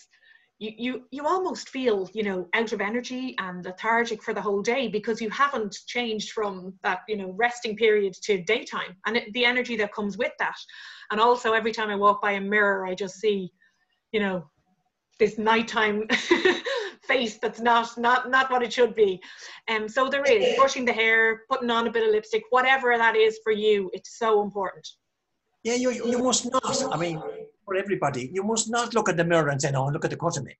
you, 0.58 0.72
you 0.76 1.02
you 1.10 1.26
almost 1.26 1.68
feel 1.68 2.08
you 2.12 2.22
know 2.22 2.48
out 2.54 2.72
of 2.72 2.80
energy 2.80 3.34
and 3.38 3.64
lethargic 3.64 4.22
for 4.22 4.34
the 4.34 4.40
whole 4.40 4.60
day 4.60 4.88
because 4.88 5.20
you 5.20 5.30
haven't 5.30 5.76
changed 5.86 6.32
from 6.32 6.74
that 6.82 7.00
you 7.08 7.16
know 7.16 7.32
resting 7.36 7.76
period 7.76 8.14
to 8.24 8.42
daytime. 8.42 8.96
And 9.06 9.16
it, 9.16 9.32
the 9.32 9.44
energy 9.44 9.76
that 9.76 9.94
comes 9.94 10.18
with 10.18 10.32
that. 10.38 10.56
And 11.10 11.20
also 11.20 11.52
every 11.52 11.72
time 11.72 11.90
i 11.90 11.96
walk 11.96 12.20
by 12.20 12.32
a 12.32 12.40
mirror 12.40 12.86
i 12.86 12.94
just 12.94 13.16
see 13.20 13.50
you 14.12 14.20
know 14.20 14.48
this 15.18 15.38
nighttime 15.38 16.06
face 17.02 17.38
that's 17.38 17.60
not 17.60 17.96
not 17.96 18.28
not 18.28 18.50
what 18.50 18.62
it 18.62 18.72
should 18.72 18.94
be. 18.94 19.20
Um 19.68 19.88
so 19.88 20.08
there 20.08 20.24
is 20.24 20.56
brushing 20.56 20.84
the 20.84 20.92
hair 20.92 21.42
putting 21.48 21.70
on 21.70 21.86
a 21.86 21.92
bit 21.92 22.06
of 22.06 22.10
lipstick 22.12 22.42
whatever 22.50 22.96
that 22.98 23.14
is 23.14 23.38
for 23.44 23.52
you 23.52 23.90
it's 23.92 24.18
so 24.18 24.42
important. 24.42 24.86
Yeah 25.62 25.74
you, 25.74 25.92
you 25.92 26.18
must 26.18 26.50
not. 26.52 26.92
I 26.92 26.96
mean 26.96 27.22
for 27.68 27.76
everybody. 27.76 28.30
You 28.32 28.42
must 28.42 28.70
not 28.70 28.94
look 28.94 29.08
at 29.10 29.16
the 29.18 29.24
mirror 29.24 29.50
and 29.50 29.60
say 29.60 29.70
oh 29.74 29.88
look 29.88 30.04
at 30.06 30.10
the 30.10 30.16
cut 30.16 30.38
of 30.38 30.44
me 30.44 30.54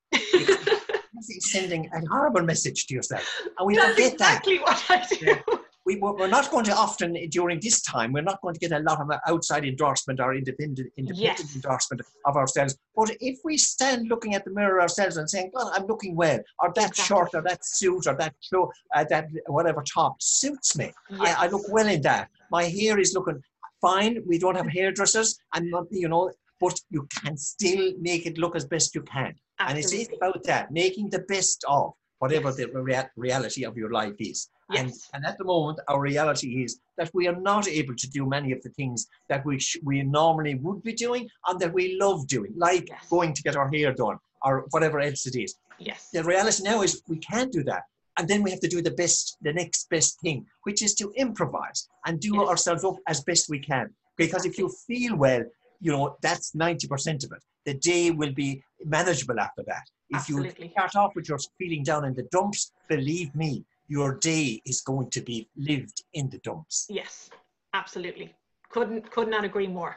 sending 1.41 1.91
a 1.93 2.01
horrible 2.09 2.43
message 2.43 2.87
to 2.87 2.95
yourself. 2.95 3.27
And 3.59 3.67
we 3.67 3.75
that's 3.77 3.95
forget 3.95 4.13
exactly 4.13 4.59
that. 4.59 4.65
what 4.65 4.85
i 4.91 5.07
do. 5.07 5.17
Yeah. 5.27 5.41
We, 5.87 5.97
we're 5.97 6.29
not 6.29 6.51
going 6.51 6.67
to 6.67 6.75
often 6.77 7.15
during 7.31 7.61
this 7.61 7.81
time 7.81 8.13
we're 8.13 8.29
not 8.31 8.41
going 8.43 8.53
to 8.55 8.61
get 8.61 8.73
a 8.73 8.81
lot 8.81 9.01
of 9.01 9.11
outside 9.27 9.65
endorsement 9.65 10.21
or 10.21 10.35
independent 10.35 10.89
independent 10.99 11.39
Yes. 11.41 11.55
endorsement 11.57 12.03
of 12.27 12.37
ourselves. 12.37 12.77
But 12.95 13.17
if 13.21 13.39
we 13.43 13.57
stand 13.57 14.09
looking 14.09 14.35
at 14.35 14.45
the 14.45 14.51
mirror 14.51 14.81
ourselves 14.83 15.17
and 15.17 15.29
saying 15.35 15.51
god 15.57 15.73
i'm 15.75 15.87
looking 15.87 16.15
well 16.15 16.41
or 16.61 16.69
that 16.75 16.91
Exactly. 16.91 17.05
short 17.05 17.31
or 17.35 17.43
that 17.49 17.65
suit 17.65 18.07
or 18.07 18.15
that 18.23 18.35
clo- 18.49 18.71
uh, 18.95 19.05
that 19.13 19.25
whatever 19.47 19.83
top 19.99 20.17
suits 20.21 20.77
me 20.81 20.93
I, 21.27 21.31
I 21.45 21.47
look 21.49 21.65
well 21.77 21.89
in 21.97 22.03
that. 22.03 22.29
My 22.51 22.65
hair 22.65 22.99
is 23.05 23.11
looking 23.15 23.43
fine. 23.81 24.15
We 24.27 24.37
don't 24.39 24.57
have 24.61 24.69
hairdressers. 24.79 25.29
I'm 25.55 25.67
not 25.71 25.85
you 26.03 26.09
know 26.13 26.25
but 26.61 26.79
you 26.91 27.07
can 27.23 27.37
still 27.37 27.93
make 28.01 28.27
it 28.27 28.39
look 28.39 28.57
as 28.57 28.65
best 28.65 28.95
you 28.95 29.03
can 29.03 29.35
and 29.61 29.79
it's 29.79 29.93
Absolutely. 29.93 30.17
about 30.17 30.43
that 30.45 30.71
making 30.71 31.11
the 31.11 31.21
best 31.21 31.65
of 31.69 31.93
whatever 32.19 32.50
the 32.53 32.67
rea- 32.73 33.09
reality 33.17 33.65
of 33.65 33.77
your 33.77 33.91
life 33.91 34.15
is 34.19 34.49
and, 34.71 34.88
Yes. 34.88 35.09
and 35.15 35.25
at 35.25 35.38
the 35.38 35.45
moment, 35.45 35.79
our 35.88 35.99
reality 35.99 36.62
is 36.62 36.79
that 36.99 37.11
we 37.15 37.27
are 37.27 37.41
not 37.41 37.67
able 37.67 37.95
to 37.97 38.11
do 38.11 38.27
many 38.27 38.53
of 38.53 38.61
the 38.62 38.69
things 38.71 39.07
that 39.31 39.43
we 39.47 39.59
sh- 39.59 39.79
we 39.83 40.03
normally 40.03 40.57
would 40.57 40.83
be 40.83 40.93
doing 40.93 41.27
and 41.47 41.59
that 41.61 41.73
we 41.73 41.97
love 41.99 42.27
doing, 42.27 42.53
like 42.55 42.87
Yes. 42.91 43.09
going 43.09 43.33
to 43.33 43.43
get 43.43 43.57
our 43.57 43.69
hair 43.71 43.95
done 43.95 44.19
or 44.43 44.67
whatever 44.73 45.00
else 45.00 45.25
it 45.27 45.37
is. 45.45 45.55
yes 45.79 46.11
The 46.12 46.23
reality 46.23 46.62
now 46.65 46.83
is 46.83 47.03
we 47.09 47.19
can't 47.31 47.50
do 47.59 47.62
that. 47.65 47.85
And 48.19 48.29
then 48.29 48.43
we 48.43 48.50
have 48.50 48.61
to 48.67 48.69
do 48.77 48.83
the 48.83 48.91
best, 49.03 49.38
the 49.41 49.55
next 49.55 49.88
best 49.88 50.21
thing, 50.21 50.45
which 50.65 50.83
is 50.83 50.93
to 50.97 51.07
improvise 51.17 51.88
and 52.05 52.21
do 52.21 52.33
Yes. 52.35 52.49
ourselves 52.50 52.85
up 52.85 52.97
as 53.07 53.19
best 53.31 53.49
we 53.49 53.61
can. 53.61 53.87
Because 54.23 54.45
if 54.45 54.59
you 54.59 54.69
feel 54.88 55.15
well, 55.17 55.43
you 55.80 55.92
know, 55.92 56.16
that's 56.23 56.52
90% 56.52 57.25
of 57.25 57.32
it. 57.32 57.42
The 57.64 57.75
day 57.75 58.11
will 58.11 58.32
be 58.32 58.62
manageable 58.85 59.38
after 59.38 59.62
that. 59.66 59.85
If 60.11 60.28
you 60.28 60.38
Absolutely. 60.38 60.70
start 60.70 60.97
off 60.97 61.12
with 61.14 61.28
your 61.28 61.38
feeling 61.58 61.82
down 61.82 62.04
in 62.04 62.14
the 62.14 62.25
dumps, 62.32 62.73
believe 62.88 63.35
me, 63.35 63.64
your 63.88 64.16
day 64.18 64.61
is 64.64 64.82
going 64.82 65.11
to 65.11 65.20
be 65.23 65.49
lived 65.56 66.04
in 66.12 66.28
the 66.28 66.38
dumps. 66.38 66.87
yes 66.88 67.30
absolutely 67.75 68.35
couldn't 68.70 69.11
could 69.11 69.28
not 69.28 69.44
agree 69.44 69.66
more 69.66 69.97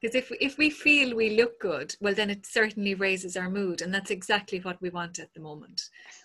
Because 0.00 0.14
if 0.14 0.30
if 0.40 0.58
we 0.58 0.68
feel 0.68 1.16
we 1.16 1.36
look 1.36 1.58
good, 1.60 1.94
well, 2.00 2.14
then 2.14 2.28
it 2.28 2.44
certainly 2.46 2.94
raises 2.94 3.36
our 3.36 3.48
mood, 3.48 3.80
and 3.80 3.92
that's 3.92 4.10
exactly 4.10 4.60
what 4.60 4.80
we 4.82 4.90
want 4.90 5.18
at 5.18 5.32
the 5.34 5.40
moment. 5.40 5.80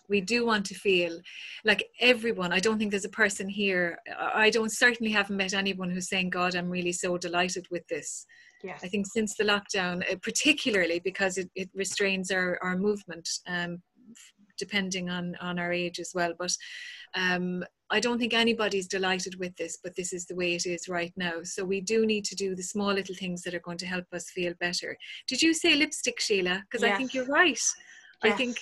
We 0.09 0.19
do 0.19 0.45
want 0.45 0.65
to 0.67 0.75
feel 0.75 1.19
like 1.63 1.87
everyone. 1.99 2.51
I 2.51 2.59
don't 2.59 2.77
think 2.77 2.91
there's 2.91 3.05
a 3.05 3.09
person 3.09 3.47
here. 3.47 3.97
I 4.19 4.49
don't 4.49 4.71
certainly 4.73 5.11
haven't 5.11 5.37
met 5.37 5.53
anyone 5.53 5.89
who's 5.89 6.09
saying, 6.09 6.31
"God, 6.31 6.55
I'm 6.55 6.69
really 6.69 6.91
so 6.91 7.17
delighted 7.17 7.65
with 7.71 7.87
this." 7.87 8.25
yes 8.63 8.81
I 8.83 8.87
think 8.87 9.07
since 9.07 9.35
the 9.35 9.43
lockdown, 9.43 10.03
uh, 10.11 10.15
particularly 10.21 10.99
because 10.99 11.37
it, 11.37 11.49
it 11.55 11.69
restrains 11.73 12.31
our, 12.31 12.59
our 12.61 12.77
movement, 12.77 13.27
um, 13.47 13.81
depending 14.65 15.09
on, 15.09 15.35
on 15.41 15.59
our 15.59 15.73
age 15.73 15.99
as 15.99 16.11
well. 16.17 16.33
But 16.37 16.53
um, 17.15 17.63
I 17.89 17.99
don't 17.99 18.19
think 18.19 18.33
anybody's 18.33 18.87
delighted 18.87 19.35
with 19.39 19.53
this, 19.57 19.79
but 19.83 19.95
this 19.95 20.13
is 20.13 20.25
the 20.25 20.35
way 20.35 20.53
it 20.53 20.65
is 20.65 20.87
right 20.87 21.13
now. 21.17 21.37
So 21.43 21.65
we 21.73 21.81
do 21.81 22.05
need 22.05 22.25
to 22.25 22.35
do 22.35 22.55
the 22.55 22.69
small 22.73 22.93
little 22.93 23.15
things 23.15 23.41
that 23.41 23.55
are 23.55 23.67
going 23.67 23.79
to 23.79 23.91
help 23.95 24.05
us 24.13 24.29
feel 24.29 24.53
better. 24.59 24.97
Did 25.27 25.41
you 25.41 25.53
say 25.53 25.75
lipstick, 25.75 26.19
Sheila? 26.19 26.63
Because 26.65 26.83
I 26.83 26.95
think 26.95 27.13
you're 27.13 27.33
right. 27.41 27.63
I 28.23 28.31
think, 28.31 28.55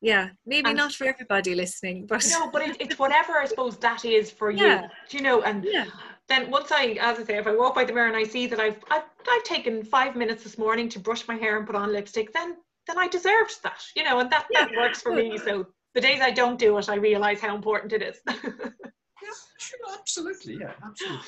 yeah, 0.00 0.24
maybe 0.44 0.70
And- 0.70 0.76
not 0.76 0.92
for 0.92 1.06
everybody 1.06 1.54
listening, 1.54 2.06
but 2.06 2.26
no 2.30 2.50
but 2.50 2.62
it, 2.62 2.76
it's 2.84 2.98
whatever 2.98 3.32
i 3.42 3.46
suppose 3.52 3.76
that 3.78 4.04
is 4.04 4.30
for 4.30 4.48
you 4.50 4.66
Yeah. 4.66 4.88
Do 5.08 5.16
you 5.16 5.22
know 5.28 5.38
and 5.42 5.64
yeah, 5.64 5.86
then 6.28 6.50
once 6.50 6.70
I, 6.70 6.98
as 7.00 7.18
I 7.18 7.24
say, 7.24 7.36
if 7.38 7.46
I 7.46 7.56
walk 7.56 7.74
by 7.74 7.84
the 7.84 7.92
mirror 7.92 8.06
and 8.06 8.16
I 8.16 8.24
see 8.24 8.46
that 8.46 8.60
I've, 8.60 8.78
I've, 8.90 9.04
I've 9.32 9.44
taken 9.44 9.82
five 9.82 10.14
minutes 10.14 10.44
this 10.44 10.58
morning 10.58 10.88
to 10.90 10.98
brush 11.00 11.26
my 11.26 11.36
hair 11.36 11.56
and 11.56 11.66
put 11.66 11.74
on 11.74 11.90
lipstick, 11.90 12.32
then, 12.32 12.56
then 12.88 12.98
I 12.98 13.06
deserved 13.06 13.62
that, 13.62 13.84
you 13.94 14.02
know, 14.02 14.18
and 14.18 14.30
that, 14.30 14.46
that 14.54 14.70
works 14.76 15.02
for 15.02 15.12
me. 15.14 15.38
So 15.38 15.66
the 15.94 16.00
days 16.00 16.20
I 16.20 16.30
don't 16.30 16.58
do 16.58 16.76
it, 16.78 16.88
I 16.88 16.96
realize 16.96 17.40
how 17.40 17.54
important 17.54 17.92
it 17.92 18.02
is. 18.02 18.20
Yeah, 19.20 19.30
sure, 19.58 19.98
absolutely, 19.98 20.58
yeah, 20.60 20.72
absolutely. 20.82 21.26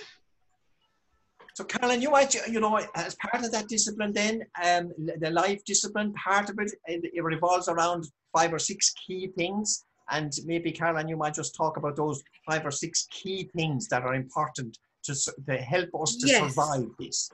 So, 1.55 1.65
Caroline, 1.65 2.01
you 2.01 2.11
might, 2.11 2.33
you 2.49 2.61
know, 2.61 2.81
as 2.95 3.17
part 3.17 3.45
of 3.45 3.51
that 3.51 3.69
discipline, 3.69 4.13
then 4.13 4.43
um, 4.65 4.93
the 5.19 5.31
life 5.31 5.61
discipline 5.67 6.15
part 6.15 6.49
of 6.49 6.57
it, 6.61 6.73
it 6.87 7.25
revolves 7.25 7.69
around 7.69 8.05
five 8.35 8.55
or 8.55 8.61
six 8.61 8.95
key 8.95 9.31
things. 9.37 9.85
And 10.11 10.33
maybe, 10.47 10.71
Caroline, 10.71 11.09
you 11.09 11.17
might 11.17 11.35
just 11.35 11.55
talk 11.57 11.77
about 11.77 11.97
those 11.97 12.23
five 12.49 12.65
or 12.65 12.71
six 12.71 13.09
key 13.11 13.51
things 13.57 13.89
that 13.89 14.05
are 14.05 14.15
important 14.15 14.79
to, 15.03 15.15
to 15.49 15.57
help 15.57 15.89
us 16.01 16.17
to 16.17 16.29
yes. 16.29 16.55
survive 16.55 16.87
this. 16.99 17.31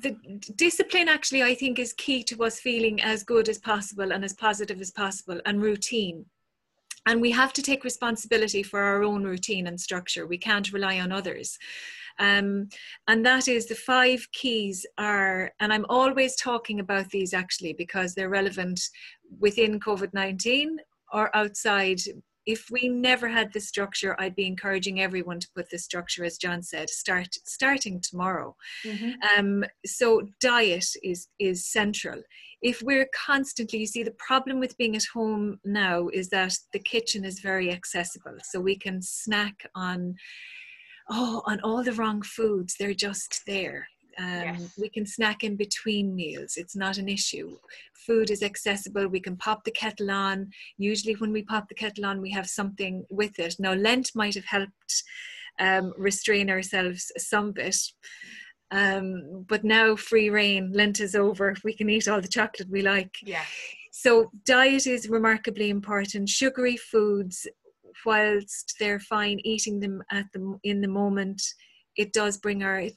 The 0.00 0.16
discipline 0.56 1.08
actually, 1.08 1.42
I 1.42 1.54
think, 1.54 1.78
is 1.78 1.92
key 1.92 2.22
to 2.24 2.44
us 2.44 2.60
feeling 2.60 3.00
as 3.02 3.22
good 3.22 3.48
as 3.48 3.58
possible 3.58 4.12
and 4.12 4.24
as 4.24 4.32
positive 4.34 4.80
as 4.80 4.90
possible, 4.90 5.40
and 5.46 5.62
routine. 5.62 6.26
And 7.06 7.20
we 7.20 7.30
have 7.32 7.52
to 7.54 7.62
take 7.62 7.84
responsibility 7.84 8.62
for 8.62 8.80
our 8.80 9.02
own 9.02 9.24
routine 9.24 9.66
and 9.66 9.78
structure. 9.78 10.26
We 10.26 10.38
can't 10.38 10.72
rely 10.72 11.00
on 11.00 11.12
others. 11.12 11.58
Um, 12.18 12.68
and 13.08 13.26
that 13.26 13.48
is 13.48 13.66
the 13.66 13.74
five 13.74 14.26
keys 14.32 14.86
are, 14.96 15.52
and 15.60 15.72
I'm 15.72 15.86
always 15.88 16.36
talking 16.36 16.80
about 16.80 17.10
these 17.10 17.34
actually 17.34 17.72
because 17.72 18.14
they're 18.14 18.30
relevant 18.30 18.80
within 19.38 19.80
COVID 19.80 20.14
19 20.14 20.78
or 21.12 21.34
outside 21.36 22.00
if 22.46 22.70
we 22.70 22.88
never 22.88 23.28
had 23.28 23.52
this 23.52 23.68
structure, 23.68 24.14
I'd 24.20 24.36
be 24.36 24.46
encouraging 24.46 25.00
everyone 25.00 25.40
to 25.40 25.48
put 25.54 25.70
this 25.70 25.84
structure, 25.84 26.24
as 26.24 26.36
John 26.36 26.62
said, 26.62 26.90
start 26.90 27.28
starting 27.44 28.00
tomorrow. 28.00 28.56
Mm-hmm. 28.84 29.38
Um, 29.38 29.64
so 29.86 30.28
diet 30.40 30.86
is 31.02 31.28
is 31.38 31.66
central. 31.66 32.22
If 32.62 32.82
we're 32.82 33.08
constantly, 33.14 33.80
you 33.80 33.86
see, 33.86 34.02
the 34.02 34.12
problem 34.12 34.58
with 34.58 34.78
being 34.78 34.96
at 34.96 35.04
home 35.12 35.58
now 35.64 36.08
is 36.08 36.28
that 36.30 36.56
the 36.72 36.78
kitchen 36.78 37.24
is 37.24 37.40
very 37.40 37.70
accessible, 37.70 38.36
so 38.42 38.60
we 38.60 38.76
can 38.76 39.00
snack 39.02 39.66
on 39.74 40.14
oh 41.10 41.42
on 41.46 41.60
all 41.60 41.82
the 41.82 41.92
wrong 41.92 42.22
foods. 42.22 42.76
They're 42.78 42.94
just 42.94 43.42
there. 43.46 43.88
Um, 44.18 44.26
yes. 44.26 44.74
We 44.78 44.88
can 44.88 45.06
snack 45.06 45.44
in 45.44 45.56
between 45.56 46.14
meals. 46.14 46.54
It's 46.56 46.76
not 46.76 46.98
an 46.98 47.08
issue. 47.08 47.56
Food 47.94 48.30
is 48.30 48.42
accessible. 48.42 49.08
We 49.08 49.20
can 49.20 49.36
pop 49.36 49.64
the 49.64 49.70
kettle 49.70 50.10
on. 50.10 50.50
Usually, 50.78 51.14
when 51.14 51.32
we 51.32 51.42
pop 51.42 51.68
the 51.68 51.74
kettle 51.74 52.06
on, 52.06 52.20
we 52.20 52.30
have 52.30 52.48
something 52.48 53.04
with 53.10 53.38
it. 53.38 53.56
Now, 53.58 53.72
Lent 53.74 54.10
might 54.14 54.34
have 54.34 54.44
helped 54.44 55.02
um, 55.58 55.92
restrain 55.96 56.50
ourselves 56.50 57.10
some 57.16 57.52
bit. 57.52 57.76
Um, 58.70 59.44
but 59.48 59.64
now, 59.64 59.96
free 59.96 60.30
reign, 60.30 60.72
Lent 60.72 61.00
is 61.00 61.14
over. 61.14 61.54
We 61.64 61.74
can 61.74 61.88
eat 61.90 62.08
all 62.08 62.20
the 62.20 62.28
chocolate 62.28 62.70
we 62.70 62.82
like. 62.82 63.14
Yeah. 63.22 63.44
So, 63.92 64.30
diet 64.44 64.86
is 64.86 65.08
remarkably 65.08 65.70
important. 65.70 66.28
Sugary 66.28 66.76
foods, 66.76 67.46
whilst 68.04 68.74
they're 68.80 69.00
fine 69.00 69.40
eating 69.44 69.80
them 69.80 70.02
at 70.10 70.26
the 70.32 70.58
in 70.64 70.80
the 70.80 70.88
moment, 70.88 71.42
it 71.96 72.12
does 72.12 72.38
bring 72.38 72.62
our 72.62 72.78
it 72.78 72.94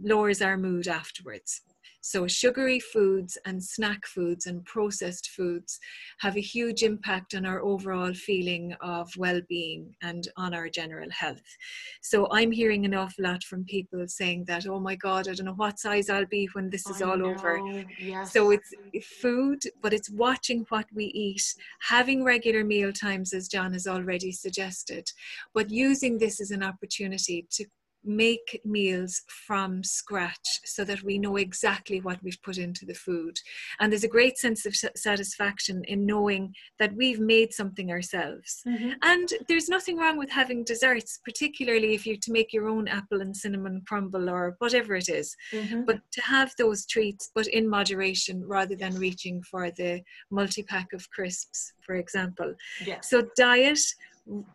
lowers 0.00 0.42
our 0.42 0.56
mood 0.56 0.88
afterwards 0.88 1.62
so 2.02 2.26
sugary 2.26 2.80
foods 2.80 3.38
and 3.46 3.62
snack 3.62 4.04
foods 4.06 4.46
and 4.46 4.64
processed 4.64 5.30
foods 5.30 5.78
have 6.18 6.36
a 6.36 6.40
huge 6.40 6.82
impact 6.82 7.32
on 7.32 7.46
our 7.46 7.62
overall 7.62 8.12
feeling 8.12 8.74
of 8.80 9.08
well-being 9.16 9.94
and 10.02 10.28
on 10.36 10.52
our 10.52 10.68
general 10.68 11.08
health 11.10 11.56
so 12.02 12.28
i'm 12.32 12.50
hearing 12.50 12.84
an 12.84 12.94
awful 12.94 13.24
lot 13.24 13.42
from 13.44 13.64
people 13.64 14.04
saying 14.08 14.44
that 14.46 14.66
oh 14.66 14.80
my 14.80 14.96
god 14.96 15.28
i 15.28 15.32
don't 15.32 15.46
know 15.46 15.54
what 15.54 15.78
size 15.78 16.10
i'll 16.10 16.26
be 16.26 16.48
when 16.54 16.68
this 16.70 16.88
is 16.88 17.00
I 17.00 17.06
all 17.06 17.18
know. 17.18 17.26
over 17.26 17.62
yes. 18.00 18.32
so 18.32 18.50
it's 18.50 18.74
food 19.20 19.60
but 19.80 19.92
it's 19.92 20.10
watching 20.10 20.66
what 20.70 20.86
we 20.92 21.04
eat 21.04 21.44
having 21.88 22.24
regular 22.24 22.64
meal 22.64 22.92
times 22.92 23.32
as 23.32 23.46
john 23.46 23.72
has 23.74 23.86
already 23.86 24.32
suggested 24.32 25.08
but 25.54 25.70
using 25.70 26.18
this 26.18 26.40
as 26.40 26.50
an 26.50 26.64
opportunity 26.64 27.46
to 27.52 27.64
make 28.04 28.60
meals 28.64 29.22
from 29.28 29.82
scratch 29.84 30.60
so 30.64 30.84
that 30.84 31.02
we 31.02 31.18
know 31.18 31.36
exactly 31.36 32.00
what 32.00 32.22
we've 32.22 32.42
put 32.42 32.58
into 32.58 32.84
the 32.84 32.94
food. 32.94 33.36
And 33.80 33.92
there's 33.92 34.04
a 34.04 34.08
great 34.08 34.38
sense 34.38 34.66
of 34.66 34.74
satisfaction 34.96 35.84
in 35.84 36.06
knowing 36.06 36.54
that 36.78 36.94
we've 36.94 37.20
made 37.20 37.52
something 37.52 37.90
ourselves. 37.90 38.62
Mm-hmm. 38.66 38.90
And 39.02 39.28
there's 39.48 39.68
nothing 39.68 39.96
wrong 39.96 40.18
with 40.18 40.30
having 40.30 40.64
desserts, 40.64 41.20
particularly 41.24 41.94
if 41.94 42.06
you're 42.06 42.16
to 42.22 42.32
make 42.32 42.52
your 42.52 42.68
own 42.68 42.88
apple 42.88 43.20
and 43.20 43.36
cinnamon 43.36 43.82
crumble 43.86 44.28
or 44.28 44.56
whatever 44.58 44.94
it 44.94 45.08
is. 45.08 45.36
Mm-hmm. 45.52 45.84
But 45.84 46.00
to 46.12 46.22
have 46.22 46.52
those 46.58 46.86
treats, 46.86 47.30
but 47.34 47.46
in 47.46 47.68
moderation 47.68 48.44
rather 48.46 48.76
than 48.76 48.94
reaching 48.94 49.42
for 49.42 49.70
the 49.70 50.02
multi 50.30 50.62
pack 50.62 50.92
of 50.92 51.08
crisps, 51.10 51.72
for 51.84 51.96
example. 51.96 52.54
Yes. 52.84 53.10
So, 53.10 53.28
diet, 53.36 53.80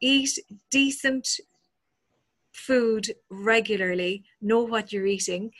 eat 0.02 0.38
decent 0.72 1.28
food 2.58 3.14
regularly, 3.30 4.24
know 4.42 4.62
what 4.62 4.92
you're 4.92 5.06
eating. 5.06 5.52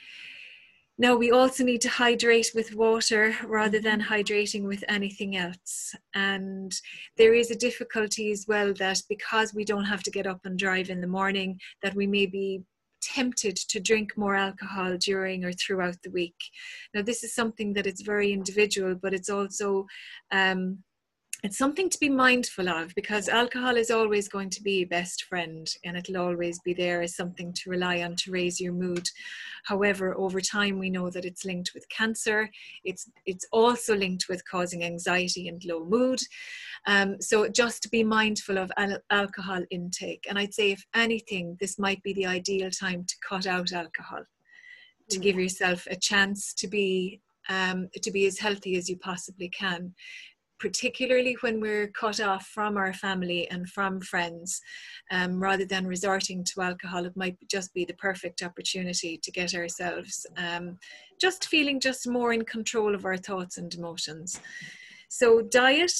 Now, 1.00 1.14
we 1.14 1.30
also 1.30 1.62
need 1.62 1.80
to 1.82 1.88
hydrate 1.88 2.50
with 2.56 2.74
water 2.74 3.36
rather 3.46 3.80
than 3.80 4.00
mm-hmm. 4.00 4.12
hydrating 4.12 4.64
with 4.64 4.82
anything 4.88 5.36
else. 5.36 5.94
And 6.14 6.74
there 7.16 7.34
is 7.34 7.52
a 7.52 7.56
difficulty 7.56 8.32
as 8.32 8.46
well 8.48 8.74
that 8.74 9.00
because 9.08 9.54
we 9.54 9.64
don't 9.64 9.84
have 9.84 10.02
to 10.02 10.10
get 10.10 10.26
up 10.26 10.40
and 10.44 10.58
drive 10.58 10.90
in 10.90 11.00
the 11.00 11.06
morning, 11.06 11.60
that 11.82 11.94
we 11.94 12.08
may 12.08 12.26
be 12.26 12.62
tempted 13.00 13.54
to 13.54 13.78
drink 13.78 14.16
more 14.16 14.34
alcohol 14.34 14.96
during 14.98 15.44
or 15.44 15.52
throughout 15.52 15.96
the 16.02 16.10
week. 16.10 16.34
Now, 16.92 17.02
this 17.02 17.22
is 17.22 17.32
something 17.32 17.72
that 17.74 17.86
it's 17.86 18.02
very 18.02 18.32
individual, 18.32 18.96
but 18.96 19.14
it's 19.14 19.30
also 19.30 19.86
um, 20.32 20.82
it's 21.44 21.56
something 21.56 21.88
to 21.88 22.00
be 22.00 22.08
mindful 22.08 22.68
of 22.68 22.92
because 22.96 23.28
alcohol 23.28 23.76
is 23.76 23.92
always 23.92 24.28
going 24.28 24.50
to 24.50 24.62
be 24.62 24.78
your 24.78 24.88
best 24.88 25.24
friend 25.24 25.72
and 25.84 25.96
it'll 25.96 26.18
always 26.18 26.58
be 26.60 26.74
there 26.74 27.00
as 27.00 27.14
something 27.14 27.52
to 27.52 27.70
rely 27.70 28.02
on 28.02 28.16
to 28.16 28.32
raise 28.32 28.60
your 28.60 28.72
mood. 28.72 29.08
However 29.64 30.18
over 30.18 30.40
time 30.40 30.80
we 30.80 30.90
know 30.90 31.10
that 31.10 31.24
it's 31.24 31.44
linked 31.44 31.72
with 31.74 31.88
cancer. 31.90 32.50
It's 32.84 33.08
it's 33.24 33.46
also 33.52 33.94
linked 33.94 34.28
with 34.28 34.48
causing 34.50 34.82
anxiety 34.82 35.46
and 35.46 35.64
low 35.64 35.84
mood. 35.84 36.20
Um, 36.86 37.20
so 37.20 37.48
just 37.48 37.88
be 37.92 38.02
mindful 38.02 38.58
of 38.58 38.72
al- 38.76 38.98
alcohol 39.10 39.62
intake. 39.70 40.26
And 40.28 40.38
i'd 40.38 40.54
say 40.54 40.72
if 40.72 40.84
anything 40.94 41.56
this 41.60 41.78
might 41.78 42.02
be 42.02 42.14
the 42.14 42.26
ideal 42.26 42.70
time 42.70 43.04
to 43.04 43.14
cut 43.28 43.46
out 43.46 43.72
alcohol 43.72 44.24
to 45.10 45.18
give 45.18 45.36
mm. 45.36 45.42
yourself 45.42 45.86
a 45.88 45.96
chance 45.96 46.52
to 46.54 46.66
be 46.66 47.20
um, 47.48 47.88
to 48.02 48.10
be 48.10 48.26
as 48.26 48.38
healthy 48.38 48.76
as 48.76 48.90
you 48.90 48.98
possibly 48.98 49.48
can 49.48 49.94
particularly 50.58 51.36
when 51.40 51.60
we're 51.60 51.88
cut 51.88 52.20
off 52.20 52.46
from 52.46 52.76
our 52.76 52.92
family 52.92 53.48
and 53.50 53.68
from 53.68 54.00
friends, 54.00 54.60
um, 55.10 55.40
rather 55.40 55.64
than 55.64 55.86
resorting 55.86 56.44
to 56.44 56.62
alcohol, 56.62 57.06
it 57.06 57.16
might 57.16 57.36
just 57.48 57.72
be 57.74 57.84
the 57.84 57.94
perfect 57.94 58.42
opportunity 58.42 59.18
to 59.22 59.30
get 59.30 59.54
ourselves 59.54 60.26
um, 60.36 60.78
just 61.20 61.46
feeling 61.46 61.80
just 61.80 62.08
more 62.08 62.32
in 62.32 62.44
control 62.44 62.94
of 62.94 63.04
our 63.04 63.16
thoughts 63.16 63.58
and 63.58 63.72
emotions. 63.74 64.40
So, 65.08 65.40
diet 65.40 65.92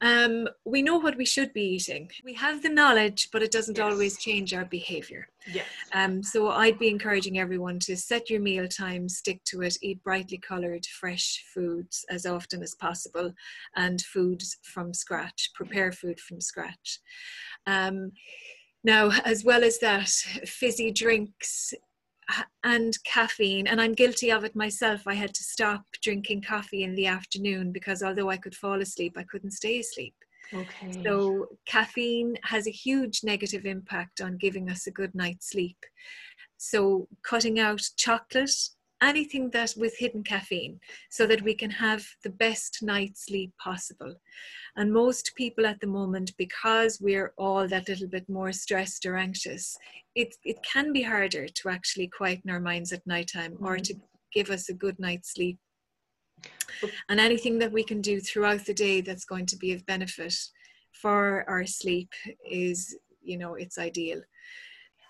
um, 0.00 0.48
we 0.64 0.82
know 0.82 0.98
what 0.98 1.16
we 1.16 1.24
should 1.24 1.52
be 1.52 1.62
eating. 1.62 2.10
We 2.24 2.34
have 2.34 2.62
the 2.62 2.68
knowledge, 2.68 3.28
but 3.32 3.42
it 3.42 3.50
doesn't 3.50 3.78
yes. 3.78 3.84
always 3.84 4.18
change 4.18 4.52
our 4.52 4.64
behavior. 4.64 5.28
Yes. 5.52 5.66
Um, 5.92 6.22
so 6.22 6.50
I'd 6.50 6.78
be 6.78 6.88
encouraging 6.88 7.38
everyone 7.38 7.78
to 7.80 7.96
set 7.96 8.28
your 8.28 8.40
meal 8.40 8.68
time, 8.68 9.08
stick 9.08 9.42
to 9.44 9.62
it, 9.62 9.76
eat 9.82 10.02
brightly 10.02 10.38
coloured, 10.38 10.86
fresh 10.86 11.44
foods 11.54 12.04
as 12.10 12.26
often 12.26 12.62
as 12.62 12.74
possible, 12.74 13.32
and 13.76 14.00
foods 14.02 14.56
from 14.62 14.92
scratch. 14.92 15.50
Prepare 15.54 15.92
food 15.92 16.20
from 16.20 16.40
scratch. 16.40 17.00
Um, 17.66 18.12
now, 18.82 19.10
as 19.24 19.44
well 19.44 19.64
as 19.64 19.78
that, 19.78 20.08
fizzy 20.08 20.90
drinks 20.90 21.72
and 22.62 22.96
caffeine 23.04 23.66
and 23.66 23.80
i'm 23.80 23.92
guilty 23.92 24.30
of 24.30 24.44
it 24.44 24.56
myself. 24.56 25.02
I 25.06 25.14
had 25.14 25.34
to 25.34 25.42
stop 25.42 25.84
drinking 26.02 26.42
coffee 26.42 26.82
in 26.82 26.94
the 26.94 27.06
afternoon 27.06 27.72
because 27.72 28.02
although 28.02 28.30
i 28.30 28.36
could 28.36 28.54
fall 28.54 28.80
asleep 28.80 29.16
i 29.16 29.24
couldn't 29.24 29.52
stay 29.52 29.78
asleep. 29.80 30.14
Okay. 30.52 30.92
So 31.04 31.48
caffeine 31.66 32.36
has 32.44 32.66
a 32.66 32.70
huge 32.70 33.20
negative 33.24 33.66
impact 33.66 34.20
on 34.20 34.38
giving 34.38 34.70
us 34.70 34.86
a 34.86 34.90
good 34.90 35.14
night's 35.14 35.50
sleep. 35.50 35.78
So 36.56 37.08
cutting 37.22 37.58
out 37.58 37.82
chocolate 37.96 38.54
anything 39.02 39.50
that 39.50 39.74
with 39.76 39.96
hidden 39.98 40.22
caffeine 40.22 40.80
so 41.10 41.26
that 41.26 41.42
we 41.42 41.54
can 41.54 41.70
have 41.70 42.06
the 42.22 42.30
best 42.30 42.78
night's 42.82 43.26
sleep 43.26 43.52
possible 43.62 44.14
and 44.76 44.92
most 44.92 45.32
people 45.36 45.66
at 45.66 45.80
the 45.80 45.86
moment 45.86 46.32
because 46.36 47.00
we're 47.00 47.32
all 47.38 47.68
that 47.68 47.88
little 47.88 48.08
bit 48.08 48.28
more 48.28 48.52
stressed 48.52 49.06
or 49.06 49.16
anxious 49.16 49.76
it, 50.14 50.34
it 50.44 50.58
can 50.62 50.92
be 50.92 51.02
harder 51.02 51.48
to 51.48 51.68
actually 51.68 52.08
quieten 52.08 52.50
our 52.50 52.60
minds 52.60 52.92
at 52.92 53.06
night 53.06 53.30
time 53.32 53.56
or 53.60 53.78
to 53.78 53.94
mm. 53.94 54.00
give 54.32 54.50
us 54.50 54.68
a 54.68 54.74
good 54.74 54.98
night's 54.98 55.32
sleep. 55.32 55.58
And 57.08 57.20
anything 57.20 57.58
that 57.60 57.72
we 57.72 57.84
can 57.84 58.00
do 58.00 58.20
throughout 58.20 58.64
the 58.64 58.74
day 58.74 59.00
that's 59.00 59.24
going 59.24 59.46
to 59.46 59.56
be 59.56 59.72
of 59.72 59.86
benefit 59.86 60.34
for 60.92 61.44
our 61.48 61.66
sleep 61.66 62.10
is 62.48 62.96
you 63.22 63.38
know 63.38 63.54
it's 63.54 63.78
ideal. 63.78 64.20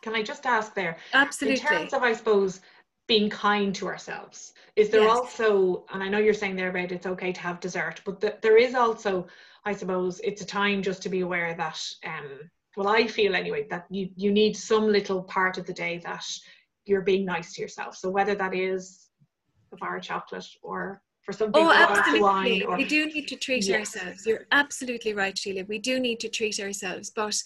Can 0.03 0.15
i 0.15 0.23
just 0.23 0.45
ask 0.47 0.75
there 0.75 0.99
absolutely. 1.15 1.61
in 1.61 1.67
terms 1.67 1.93
of 1.95 2.03
i 2.03 2.13
suppose 2.13 2.61
being 3.07 3.29
kind 3.29 3.75
to 3.75 3.87
ourselves 3.87 4.53
is 4.77 4.89
there 4.89 5.03
yes. 5.03 5.11
also 5.11 5.85
and 5.93 6.03
i 6.03 6.09
know 6.09 6.19
you're 6.19 6.33
saying 6.33 6.57
there 6.57 6.71
about 6.71 6.93
it's 6.93 7.07
okay 7.07 7.33
to 7.33 7.41
have 7.41 7.61
dessert 7.61 8.01
but 8.05 8.21
the, 8.21 8.37
there 8.41 8.57
is 8.57 8.75
also 8.75 9.27
i 9.65 9.73
suppose 9.73 10.21
it's 10.25 10.43
a 10.43 10.47
time 10.47 10.83
just 10.83 11.03
to 11.03 11.09
be 11.09 11.21
aware 11.21 11.55
that 11.55 11.81
um 12.07 12.51
well 12.77 12.89
i 12.89 13.07
feel 13.07 13.35
anyway 13.35 13.67
that 13.69 13.87
you 13.91 14.09
you 14.17 14.33
need 14.33 14.57
some 14.57 14.91
little 14.91 15.23
part 15.23 15.59
of 15.59 15.67
the 15.67 15.73
day 15.73 16.01
that 16.05 16.25
you're 16.87 17.03
being 17.03 17.25
nice 17.25 17.53
to 17.53 17.61
yourself 17.61 17.95
so 17.97 18.09
whether 18.09 18.35
that 18.35 18.55
is 18.55 19.09
a 19.73 19.77
bar 19.77 19.97
of 19.97 20.03
chocolate 20.03 20.47
or 20.63 21.03
for 21.25 21.33
some 21.33 21.51
Oh, 21.55 21.73
absolutely. 21.73 22.63
or 22.65 22.77
we 22.77 22.85
do 22.85 23.07
need 23.07 23.27
to 23.29 23.37
treat 23.37 23.67
Yes. 23.67 23.97
ourselves. 23.97 24.27
You're 24.27 24.47
absolutely 24.53 25.15
right, 25.15 25.37
Sheila. 25.37 25.65
We 25.65 25.79
do 25.79 25.99
need 25.99 26.21
to 26.21 26.29
treat 26.29 26.61
ourselves. 26.61 27.11
But 27.11 27.41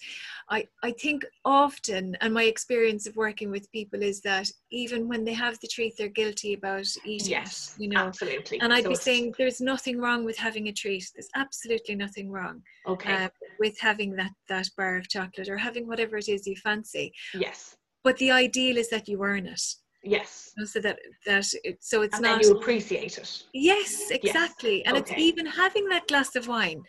I, 0.49 0.67
I 0.83 0.91
think 0.91 1.25
often, 1.45 2.17
and 2.19 2.33
my 2.33 2.43
experience 2.43 3.07
of 3.07 3.15
working 3.15 3.51
with 3.51 3.71
people 3.71 4.01
is 4.01 4.19
that 4.21 4.49
even 4.71 5.07
when 5.07 5.23
they 5.23 5.33
have 5.33 5.59
the 5.61 5.67
treat, 5.67 5.95
they're 5.97 6.09
guilty 6.09 6.53
about 6.53 6.87
eating. 7.05 7.27
it, 7.27 7.29
yes 7.29 7.75
You 7.79 7.89
know. 7.89 8.07
absolutely 8.07 8.59
And 8.59 8.73
I'd 8.73 8.83
So 8.83 8.89
be 8.89 8.95
saying 8.95 9.35
there's 9.37 9.61
nothing 9.61 9.97
wrong 9.99 10.25
with 10.25 10.37
having 10.37 10.67
a 10.67 10.73
treat. 10.73 11.05
There's 11.15 11.29
absolutely 11.35 11.95
nothing 11.95 12.29
wrong 12.29 12.61
okay 12.85 13.13
uh, 13.13 13.29
with 13.59 13.79
having 13.79 14.15
that, 14.17 14.31
that 14.49 14.67
bar 14.77 14.97
of 14.97 15.07
chocolate 15.07 15.47
or 15.47 15.57
having 15.57 15.87
whatever 15.87 16.17
it 16.17 16.27
is 16.27 16.45
you 16.45 16.55
fancy. 16.57 17.13
yes 17.33 17.77
But 18.03 18.17
the 18.17 18.31
ideal 18.31 18.77
is 18.77 18.89
that 18.89 19.07
you 19.07 19.23
earn 19.23 19.45
it. 19.47 19.61
Yes 20.03 20.51
So 20.65 20.79
that 20.79 20.99
that 21.25 21.45
it, 21.63 21.77
so 21.81 22.01
it's 22.01 22.15
and 22.15 22.23
not 22.23 22.43
you 22.43 22.51
appreciate 22.51 23.17
it 23.17 23.43
Yes, 23.53 24.11
exactly. 24.11 24.85
And 24.85 24.97
it's 24.97 25.11
even 25.17 25.45
having 25.45 25.87
that 25.89 26.07
glass 26.07 26.35
of 26.35 26.47
wine, 26.47 26.81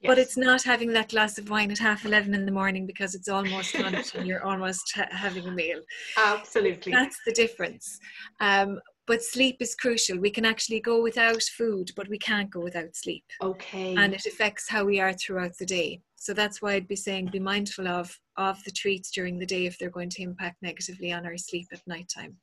yes. 0.00 0.08
but 0.08 0.18
it's 0.18 0.36
not 0.36 0.62
having 0.62 0.92
that 0.92 1.08
glass 1.08 1.38
of 1.38 1.50
wine 1.50 1.70
at 1.70 1.78
half 1.78 2.04
11 2.04 2.34
in 2.34 2.46
the 2.46 2.52
morning 2.52 2.86
because 2.86 3.14
it's 3.14 3.28
almost 3.28 3.78
lunch 3.78 4.14
and 4.14 4.26
you're 4.26 4.44
almost 4.44 4.92
ha- 4.94 5.08
having 5.10 5.46
a 5.46 5.50
meal. 5.50 5.80
absolutely 6.16 6.92
That's 6.92 7.18
the 7.26 7.32
difference. 7.32 7.98
Um, 8.40 8.80
but 9.06 9.22
sleep 9.22 9.56
is 9.60 9.74
crucial. 9.74 10.18
We 10.18 10.30
can 10.30 10.46
actually 10.46 10.80
go 10.80 11.02
without 11.02 11.42
food, 11.42 11.90
but 11.94 12.08
we 12.08 12.18
can't 12.18 12.50
go 12.50 12.60
without 12.60 12.94
sleep. 12.94 13.24
okay 13.42 13.94
And 13.96 14.14
it 14.14 14.24
affects 14.24 14.68
how 14.68 14.84
we 14.84 15.00
are 15.00 15.12
throughout 15.12 15.52
the 15.58 15.66
day. 15.66 16.00
So 16.16 16.32
that's 16.32 16.62
why 16.62 16.72
I'd 16.72 16.88
be 16.88 16.96
saying 16.96 17.26
be 17.26 17.38
mindful 17.38 17.86
of, 17.86 18.18
of 18.38 18.62
the 18.64 18.70
treats 18.70 19.10
during 19.10 19.38
the 19.38 19.44
day 19.44 19.66
if 19.66 19.78
they're 19.78 19.90
going 19.90 20.08
to 20.10 20.22
impact 20.22 20.62
negatively 20.62 21.12
on 21.12 21.26
our 21.26 21.36
sleep 21.36 21.66
at 21.70 21.82
nighttime 21.86 22.38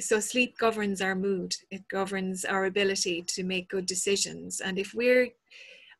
so 0.00 0.20
sleep 0.20 0.58
governs 0.58 1.00
our 1.00 1.14
mood. 1.14 1.54
It 1.70 1.86
governs 1.88 2.44
our 2.44 2.64
ability 2.66 3.22
to 3.28 3.44
make 3.44 3.68
good 3.68 3.86
decisions. 3.86 4.60
And 4.60 4.78
if 4.78 4.92
we're 4.94 5.28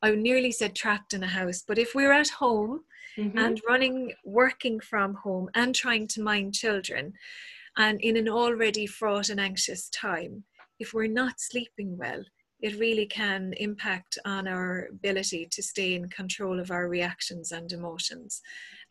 i 0.02 0.10
nearly 0.10 0.50
said 0.52 0.74
trapped 0.74 1.14
in 1.14 1.22
a 1.22 1.26
house 1.26 1.62
but 1.66 1.78
if 1.78 1.94
we're 1.94 2.12
at 2.12 2.28
home 2.28 2.84
Mhm. 3.16 3.38
and 3.38 3.60
running 3.66 4.12
working 4.24 4.78
from 4.80 5.14
home 5.14 5.48
and 5.54 5.74
trying 5.74 6.06
to 6.08 6.20
mind 6.22 6.52
children 6.54 7.12
and 7.76 8.00
in 8.00 8.16
an 8.16 8.28
already 8.28 8.86
fraught 8.86 9.28
and 9.30 9.40
anxious 9.40 9.88
time 9.90 10.44
if 10.78 10.92
we're 10.92 11.06
not 11.22 11.40
sleeping 11.40 11.96
well 11.96 12.22
it 12.60 12.78
really 12.78 13.06
can 13.06 13.52
impact 13.54 14.18
on 14.24 14.48
our 14.48 14.86
ability 14.90 15.46
to 15.50 15.62
stay 15.62 15.94
in 15.94 16.08
control 16.08 16.58
of 16.58 16.70
our 16.70 16.88
reactions 16.88 17.52
and 17.52 17.70
emotions. 17.72 18.40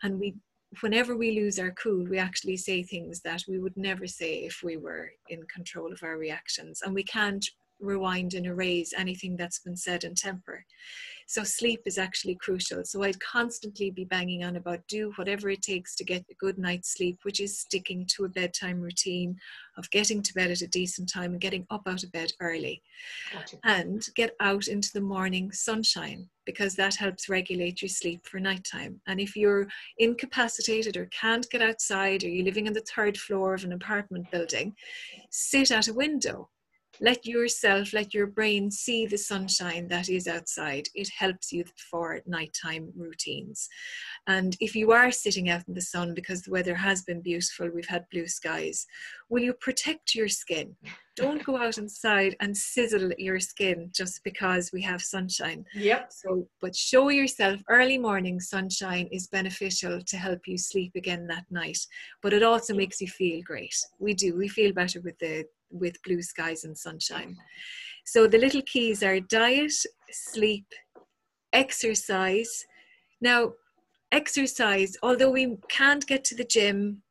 And 0.04 0.20
we 0.20 0.36
whenever 0.82 1.16
we 1.16 1.32
lose 1.32 1.60
our 1.60 1.72
cool, 1.72 2.06
we 2.06 2.18
actually 2.18 2.58
say 2.58 2.84
things 2.84 3.22
that 3.22 3.44
we 3.48 3.60
would 3.60 3.78
never 3.78 4.08
say 4.08 4.44
if 4.44 4.62
we 4.64 4.78
were 4.78 5.12
in 5.30 5.44
control 5.54 5.92
of 5.92 6.04
our 6.04 6.18
reactions. 6.18 6.82
And 6.84 6.94
we 6.94 7.04
can't 7.04 7.46
rewind 7.80 8.34
and 8.34 8.46
erase 8.46 8.94
anything 8.98 9.36
that's 9.36 9.60
been 9.60 9.76
said 9.76 10.04
in 10.04 10.16
temper. 10.16 10.66
So 11.28 11.44
sleep 11.44 11.82
is 11.86 11.98
actually 11.98 12.36
crucial. 12.36 12.84
So 12.86 13.04
I'd 13.04 13.20
constantly 13.20 13.92
be 13.92 14.06
banging 14.06 14.44
on 14.44 14.56
about 14.56 14.88
do 14.88 15.12
whatever 15.16 15.50
it 15.50 15.62
takes 15.62 15.96
to 15.96 16.04
get 16.04 16.26
a 16.30 16.36
good 16.36 16.58
night's 16.58 16.94
sleep, 16.94 17.20
which 17.24 17.40
is 17.40 17.60
sticking 17.60 18.06
to 18.16 18.26
a 18.26 18.30
bedtime 18.30 18.82
routine 18.82 19.36
of 19.78 19.90
getting 19.92 20.22
to 20.22 20.34
bed 20.34 20.52
at 20.52 20.62
a 20.62 20.68
decent 20.68 21.12
time 21.12 21.32
and 21.32 21.42
getting 21.42 21.66
up 21.70 21.84
out 21.88 22.04
of 22.04 22.12
bed 22.12 22.32
early 22.40 22.82
Gotcha. 23.32 23.58
and 23.64 24.06
get 24.16 24.36
out 24.40 24.68
into 24.68 24.90
the 24.94 25.02
morning 25.02 25.52
sunshine 25.52 26.30
because 26.46 26.76
that 26.76 26.96
helps 26.96 27.30
regulate 27.30 27.82
your 27.82 27.90
sleep 27.90 28.26
for 28.26 28.40
nighttime. 28.40 29.00
And 29.08 29.20
if 29.20 29.36
you're 29.36 29.68
incapacitated 29.98 30.98
or 30.98 31.06
can't 31.08 31.50
get 31.50 31.62
outside 31.62 32.24
or 32.24 32.30
you're 32.30 32.46
living 32.46 32.68
on 32.68 32.74
the 32.74 32.82
third 32.82 33.18
floor 33.18 33.54
of 33.54 33.64
an 33.64 33.74
apartment 33.74 34.30
building, 34.32 34.76
sit 35.30 35.72
at 35.72 35.88
a 35.88 35.94
window. 35.94 36.50
Let 37.00 37.26
yourself, 37.26 37.92
let 37.94 38.14
your 38.14 38.28
brain 38.28 38.70
see 38.72 39.06
the 39.06 39.18
sunshine 39.18 39.88
that 39.88 40.10
is 40.10 40.28
outside. 40.28 40.88
It 40.94 41.10
helps 41.18 41.52
you 41.52 41.66
for 41.90 42.22
nighttime 42.26 42.92
routines. 42.96 43.68
And 44.28 44.56
if 44.60 44.76
you 44.76 44.92
are 44.92 45.12
sitting 45.12 45.50
out 45.50 45.68
in 45.68 45.74
the 45.74 45.82
sun 45.82 46.14
because 46.14 46.44
the 46.44 46.52
weather 46.52 46.76
has 46.76 47.02
been 47.02 47.22
beautiful, 47.22 47.70
we've 47.70 47.88
had 47.88 48.10
blue 48.12 48.28
skies, 48.28 48.86
will 49.30 49.42
you 49.42 49.54
protect 49.54 50.16
your 50.16 50.28
skin? 50.30 50.76
Don't 51.16 51.44
go 51.44 51.58
out 51.58 51.78
inside 51.78 52.36
and 52.40 52.56
sizzle 52.58 53.12
your 53.18 53.40
skin 53.40 53.90
just 53.94 54.24
because 54.24 54.72
we 54.72 54.82
have 54.82 55.02
sunshine. 55.02 55.66
Yep. 55.76 56.12
So, 56.12 56.48
but 56.60 56.76
show 56.76 57.10
yourself 57.10 57.62
early 57.70 58.00
morning 58.00 58.40
sunshine 58.40 59.08
is 59.12 59.28
beneficial 59.28 60.02
to 60.02 60.18
help 60.18 60.48
you 60.48 60.58
sleep 60.58 60.94
again 60.96 61.28
that 61.28 61.46
night. 61.52 61.78
But 62.22 62.34
it 62.34 62.42
also 62.42 62.74
makes 62.74 63.00
you 63.00 63.08
feel 63.08 63.42
great. 63.44 63.76
We 64.00 64.16
do. 64.16 64.36
We 64.36 64.48
feel 64.48 64.74
better 64.74 65.02
with 65.02 65.20
the 65.20 65.46
with 65.74 66.02
blue 66.04 66.22
skies 66.22 66.64
and 66.64 66.78
sunshine. 66.78 67.32
Mm-hmm. 67.32 67.50
So 68.06 68.28
the 68.28 68.38
little 68.38 68.62
keys 68.62 69.04
are 69.04 69.20
diet, 69.20 69.74
sleep, 70.12 70.66
exercise. 71.52 72.66
Now, 73.22 73.54
exercise, 74.12 74.96
although 75.02 75.32
we 75.32 75.58
can't 75.70 76.06
get 76.06 76.24
to 76.26 76.36
the 76.36 76.44
gym, 76.44 77.02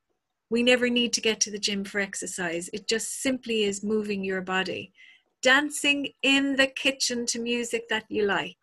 we 0.51 0.63
never 0.63 0.91
need 0.91 1.13
to 1.15 1.21
get 1.21 1.41
to 1.41 1.51
the 1.51 1.59
gym 1.59 1.85
for 1.85 1.99
exercise. 1.99 2.69
It 2.73 2.87
just 2.87 3.23
simply 3.23 3.65
is 3.65 3.83
moving 3.83 4.23
your 4.23 4.43
body. 4.43 4.93
Dancing 5.41 6.11
in 6.23 6.57
the 6.57 6.67
kitchen 6.67 7.27
to 7.27 7.41
music 7.41 7.89
that 7.89 8.05
you 8.09 8.27
like. 8.27 8.57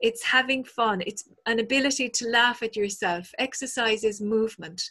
It's 0.00 0.22
having 0.22 0.62
fun. 0.62 1.02
It's 1.06 1.24
an 1.46 1.58
ability 1.58 2.10
to 2.10 2.28
laugh 2.28 2.62
at 2.62 2.76
yourself. 2.76 3.32
Exercise 3.38 4.04
is 4.04 4.20
movement, 4.20 4.82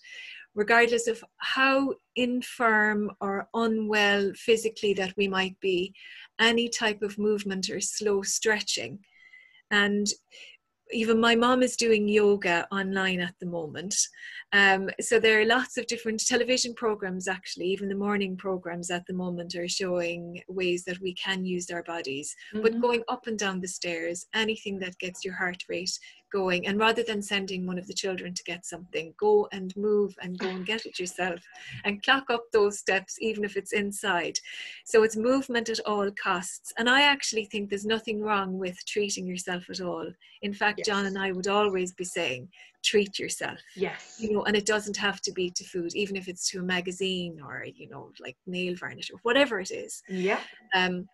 regardless 0.55 1.07
of 1.07 1.23
how 1.37 1.93
infirm 2.15 3.11
or 3.19 3.47
unwell 3.53 4.31
physically 4.35 4.93
that 4.93 5.13
we 5.17 5.27
might 5.27 5.59
be. 5.59 5.93
Any 6.39 6.69
type 6.69 7.01
of 7.01 7.19
movement 7.19 7.69
or 7.69 7.79
slow 7.81 8.21
stretching. 8.21 8.99
And 9.71 10.07
even 10.91 11.19
my 11.19 11.35
mom 11.35 11.63
is 11.63 11.75
doing 11.75 12.07
yoga 12.07 12.67
online 12.71 13.19
at 13.19 13.33
the 13.39 13.45
moment. 13.47 13.95
Um, 14.53 14.89
so 15.01 15.19
there 15.19 15.41
are 15.41 15.45
lots 15.45 15.77
of 15.77 15.87
different 15.87 16.23
television 16.25 16.75
programs, 16.75 17.27
actually, 17.27 17.65
even 17.67 17.89
the 17.89 17.95
morning 17.95 18.37
programs 18.37 18.91
at 18.91 19.03
the 19.07 19.13
moment 19.13 19.55
are 19.55 19.67
showing 19.67 20.41
ways 20.47 20.83
that 20.85 21.01
we 21.01 21.15
can 21.15 21.43
use 21.43 21.71
our 21.71 21.81
bodies. 21.83 22.35
But 22.53 22.73
Mhm. 22.73 22.81
going 22.81 23.03
up 23.07 23.25
and 23.25 23.37
down 23.37 23.61
the 23.61 23.67
stairs, 23.67 24.27
anything 24.33 24.77
that 24.79 24.97
gets 24.99 25.25
your 25.25 25.33
heart 25.33 25.63
rate 25.67 25.97
going, 26.31 26.67
and 26.67 26.79
rather 26.79 27.03
than 27.03 27.21
sending 27.21 27.65
one 27.65 27.77
of 27.77 27.87
the 27.87 27.93
children 27.93 28.33
to 28.33 28.43
get 28.43 28.65
something, 28.65 29.13
go 29.19 29.47
and 29.51 29.75
move 29.75 30.15
and 30.21 30.37
go 30.37 30.47
and 30.47 30.65
get 30.65 30.85
it 30.85 30.99
yourself 30.99 31.39
and 31.83 32.03
clock 32.03 32.25
up 32.29 32.43
those 32.51 32.79
steps, 32.79 33.17
even 33.19 33.43
if 33.43 33.57
it's 33.57 33.73
inside. 33.73 34.37
So 34.85 35.03
it's 35.03 35.15
movement 35.15 35.69
at 35.69 35.79
all 35.85 36.09
costs. 36.11 36.73
And 36.77 36.89
I 36.89 37.01
actually 37.03 37.45
think 37.45 37.69
there's 37.69 37.85
nothing 37.85 38.21
wrong 38.21 38.57
with 38.57 38.77
treating 38.85 39.25
yourself 39.25 39.69
at 39.69 39.81
all. 39.81 40.07
In 40.41 40.53
fact, 40.53 40.81
John 40.85 41.05
and 41.05 41.17
I 41.17 41.31
would 41.31 41.47
always 41.47 41.93
be 41.93 42.03
saying, 42.03 42.49
treat 42.83 43.17
yourself. 43.17 43.59
yes. 43.75 44.17
You 44.19 44.31
know, 44.31 44.43
and 44.43 44.55
it 44.55 44.65
doesn't 44.65 44.97
have 44.97 45.19
to 45.21 45.31
be 45.31 45.49
to 45.51 45.63
food, 45.63 45.95
even 45.95 46.15
if 46.15 46.27
it's 46.27 46.49
to 46.51 46.59
a 46.59 46.63
magazine 46.63 47.39
or, 47.43 47.65
you 47.65 47.89
know, 47.89 48.11
like 48.19 48.37
nail 48.45 48.75
varnish 48.75 49.11
or 49.11 49.19
whatever 49.23 49.59
it 49.59 49.71
is. 49.71 50.03
yeah 50.07 50.39
Um, 50.73 51.07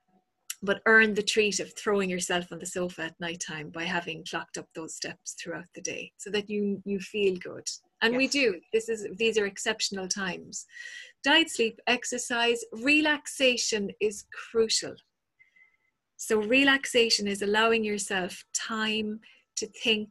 but 0.63 0.81
earn 0.85 1.13
the 1.13 1.23
treat 1.23 1.59
of 1.59 1.73
throwing 1.75 2.09
yourself 2.09 2.51
on 2.51 2.59
the 2.59 2.65
sofa 2.65 3.03
at 3.03 3.19
night 3.19 3.41
time 3.45 3.69
by 3.69 3.83
having 3.83 4.23
clocked 4.29 4.57
up 4.57 4.67
those 4.75 4.95
steps 4.95 5.33
throughout 5.33 5.65
the 5.73 5.81
day 5.81 6.11
so 6.17 6.29
that 6.29 6.49
you 6.49 6.81
you 6.85 6.99
feel 6.99 7.35
good. 7.37 7.67
And 8.01 8.15
we 8.17 8.27
do. 8.27 8.59
This 8.73 8.89
is 8.89 9.07
these 9.17 9.37
are 9.37 9.45
exceptional 9.45 10.07
times. 10.07 10.65
Diet 11.23 11.49
sleep 11.49 11.79
exercise 11.87 12.63
relaxation 12.71 13.91
is 13.99 14.25
crucial. 14.51 14.95
So 16.17 16.39
relaxation 16.39 17.27
is 17.27 17.41
allowing 17.41 17.83
yourself 17.83 18.43
time 18.53 19.19
to 19.55 19.67
think 19.67 20.09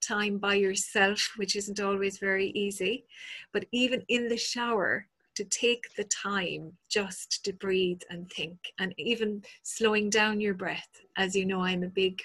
time 0.00 0.38
by 0.38 0.54
yourself 0.54 1.30
which 1.36 1.54
isn't 1.54 1.78
always 1.80 2.18
very 2.18 2.48
easy. 2.50 3.04
But 3.52 3.66
even 3.72 4.02
in 4.08 4.28
the 4.28 4.36
shower 4.36 5.06
to 5.34 5.44
take 5.44 5.84
the 5.96 6.04
time 6.04 6.72
just 6.90 7.44
to 7.44 7.52
breathe 7.52 8.00
and 8.10 8.30
think 8.30 8.58
and 8.78 8.94
even 8.98 9.42
slowing 9.62 10.10
down 10.10 10.40
your 10.40 10.54
breath. 10.54 10.88
As 11.16 11.34
you 11.34 11.46
know 11.46 11.60
i'm 11.62 11.82
a 11.82 11.88
big 11.88 12.18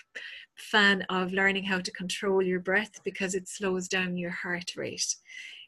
fan 0.55 1.03
of 1.09 1.33
learning 1.33 1.63
how 1.63 1.79
to 1.79 1.91
control 1.91 2.41
your 2.41 2.59
breath 2.59 2.91
because 3.03 3.35
it 3.35 3.47
slows 3.47 3.87
down 3.87 4.17
your 4.17 4.31
heart 4.31 4.75
rate. 4.75 5.15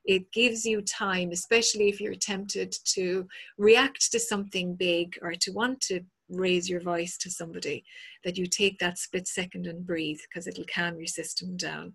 It 0.06 0.32
gives 0.32 0.66
you 0.66 0.82
time 0.82 1.32
especially 1.32 1.90
if 1.90 2.02
you're 2.02 2.16
tempted 2.16 2.76
to 2.96 3.28
react 3.58 4.12
to 4.12 4.20
something 4.20 4.76
big 4.76 5.18
or 5.22 5.34
to 5.34 5.52
want 5.52 5.82
to 5.82 6.02
raise 6.30 6.70
your 6.70 6.82
voice 6.82 7.18
to 7.18 7.30
somebody 7.32 7.84
that 8.24 8.38
you 8.38 8.46
take 8.46 8.80
that 8.80 8.98
split 8.98 9.28
second 9.28 9.68
and 9.68 9.86
breathe 9.86 10.20
because 10.30 10.48
it'll 10.48 10.66
calm 10.74 10.98
your 10.98 11.08
system 11.08 11.58
down. 11.58 11.94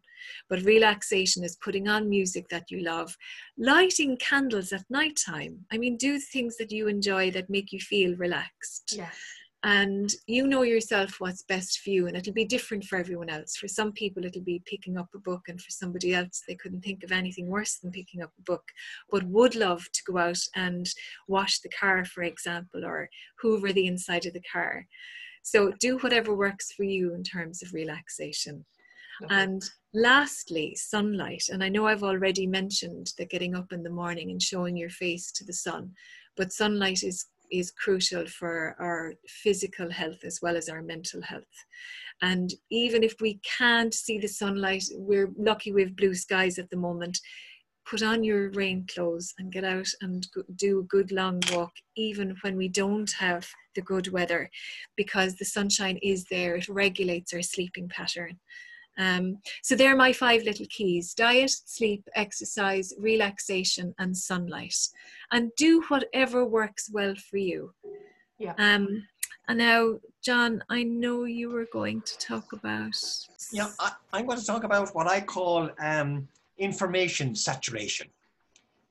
But 0.48 0.62
relaxation 0.62 1.44
is 1.44 1.58
putting 1.62 1.88
on 1.88 2.08
music 2.08 2.48
that 2.50 2.70
you 2.70 2.80
love 2.80 3.16
lighting 3.58 4.16
candles 4.16 4.72
at 4.72 4.84
night 4.90 5.18
time 5.24 5.58
i 5.72 5.78
mean 5.78 5.96
do 5.96 6.18
things 6.18 6.56
that 6.56 6.72
you 6.72 6.88
enjoy 6.88 7.30
that 7.30 7.50
make 7.50 7.72
you 7.72 7.78
feel 7.78 8.16
relaxed. 8.16 8.94
Yes. 8.96 9.16
And 9.64 10.12
you 10.26 10.46
know 10.46 10.60
yourself 10.60 11.16
what's 11.20 11.42
best 11.42 11.80
for 11.80 11.88
you 11.88 12.06
and 12.06 12.16
it'll 12.16 12.34
be 12.34 12.44
different 12.44 12.84
for 12.84 12.98
everyone 12.98 13.30
else. 13.30 13.56
For 13.56 13.66
some 13.66 13.92
people 13.92 14.24
it'll 14.24 14.42
be 14.42 14.62
picking 14.66 14.98
up 14.98 15.08
a 15.14 15.18
book 15.18 15.40
and 15.48 15.58
for 15.58 15.70
somebody 15.70 16.14
else 16.14 16.42
they 16.46 16.54
couldn't 16.54 16.82
think 16.82 17.02
of 17.02 17.10
anything 17.10 17.48
worse 17.48 17.78
than 17.78 17.90
picking 17.90 18.22
up 18.22 18.30
a 18.38 18.42
book 18.42 18.62
but 19.10 19.24
would 19.24 19.54
love 19.54 19.82
to 19.92 20.02
go 20.06 20.18
out 20.18 20.40
and 20.54 20.86
wash 21.28 21.60
the 21.60 21.70
car 21.70 22.04
for 22.04 22.22
example 22.22 22.84
or 22.84 23.08
hoover 23.40 23.72
the 23.72 23.86
inside 23.86 24.26
of 24.26 24.34
the 24.34 24.42
car. 24.52 24.86
So 25.42 25.72
do 25.80 25.96
whatever 25.98 26.34
works 26.34 26.72
for 26.72 26.84
you 26.84 27.14
in 27.14 27.22
terms 27.22 27.62
of 27.62 27.72
relaxation. 27.72 28.64
Okay. 29.22 29.32
and 29.32 29.62
lastly 29.94 30.74
sunlight. 30.74 31.44
And 31.48 31.62
i 31.62 31.68
know 31.68 31.86
i've 31.86 32.02
already 32.02 32.48
mentioned 32.48 33.12
that 33.16 33.30
getting 33.30 33.54
up 33.54 33.72
in 33.72 33.84
the 33.84 33.88
morning 33.90 34.32
and 34.32 34.42
showing 34.42 34.76
your 34.76 34.90
face 34.90 35.30
to 35.32 35.44
the 35.44 35.52
sun 35.52 35.92
but 36.36 36.52
sunlight 36.52 37.04
is 37.04 37.26
is 37.50 37.70
crucial 37.70 38.26
for 38.26 38.76
our 38.78 39.14
physical 39.26 39.90
health 39.90 40.24
as 40.24 40.40
well 40.42 40.56
as 40.56 40.68
our 40.68 40.82
mental 40.82 41.22
health. 41.22 41.44
And 42.22 42.52
even 42.70 43.02
if 43.02 43.14
we 43.20 43.40
can't 43.58 43.92
see 43.92 44.18
the 44.18 44.28
sunlight, 44.28 44.84
we're 44.92 45.30
lucky 45.36 45.72
we 45.72 45.82
have 45.82 45.96
blue 45.96 46.14
skies 46.14 46.58
at 46.58 46.70
the 46.70 46.76
moment. 46.76 47.18
Put 47.86 48.02
on 48.02 48.24
your 48.24 48.50
rain 48.52 48.86
clothes 48.92 49.34
and 49.38 49.52
get 49.52 49.64
out 49.64 49.88
and 50.00 50.26
do 50.56 50.80
a 50.80 50.84
good 50.84 51.12
long 51.12 51.42
walk, 51.52 51.72
even 51.96 52.34
when 52.40 52.56
we 52.56 52.68
don't 52.68 53.12
have 53.12 53.46
the 53.74 53.82
good 53.82 54.08
weather, 54.08 54.48
because 54.96 55.34
the 55.34 55.44
sunshine 55.44 55.98
is 56.02 56.24
there. 56.30 56.56
It 56.56 56.68
regulates 56.68 57.34
our 57.34 57.42
sleeping 57.42 57.88
pattern. 57.88 58.38
Um, 58.98 59.38
so 59.62 59.74
they're 59.74 59.96
my 59.96 60.12
five 60.12 60.42
little 60.42 60.66
keys 60.70 61.14
diet, 61.14 61.50
sleep, 61.50 62.08
exercise, 62.14 62.92
relaxation, 62.98 63.94
and 63.98 64.16
sunlight. 64.16 64.76
And 65.30 65.50
do 65.56 65.82
whatever 65.88 66.44
works 66.44 66.90
well 66.92 67.14
for 67.30 67.38
you. 67.38 67.72
Yeah. 68.38 68.54
Um, 68.58 69.06
and 69.48 69.58
now, 69.58 69.98
John, 70.22 70.62
I 70.70 70.84
know 70.84 71.24
you 71.24 71.50
were 71.50 71.66
going 71.72 72.00
to 72.02 72.18
talk 72.18 72.52
about. 72.52 72.96
Yeah, 73.52 73.70
I, 73.78 73.92
am 74.18 74.26
going 74.26 74.38
to 74.38 74.46
talk 74.46 74.64
about 74.64 74.94
what 74.94 75.06
I 75.06 75.20
call 75.20 75.70
um, 75.78 76.26
information 76.56 77.34
saturation. 77.34 78.08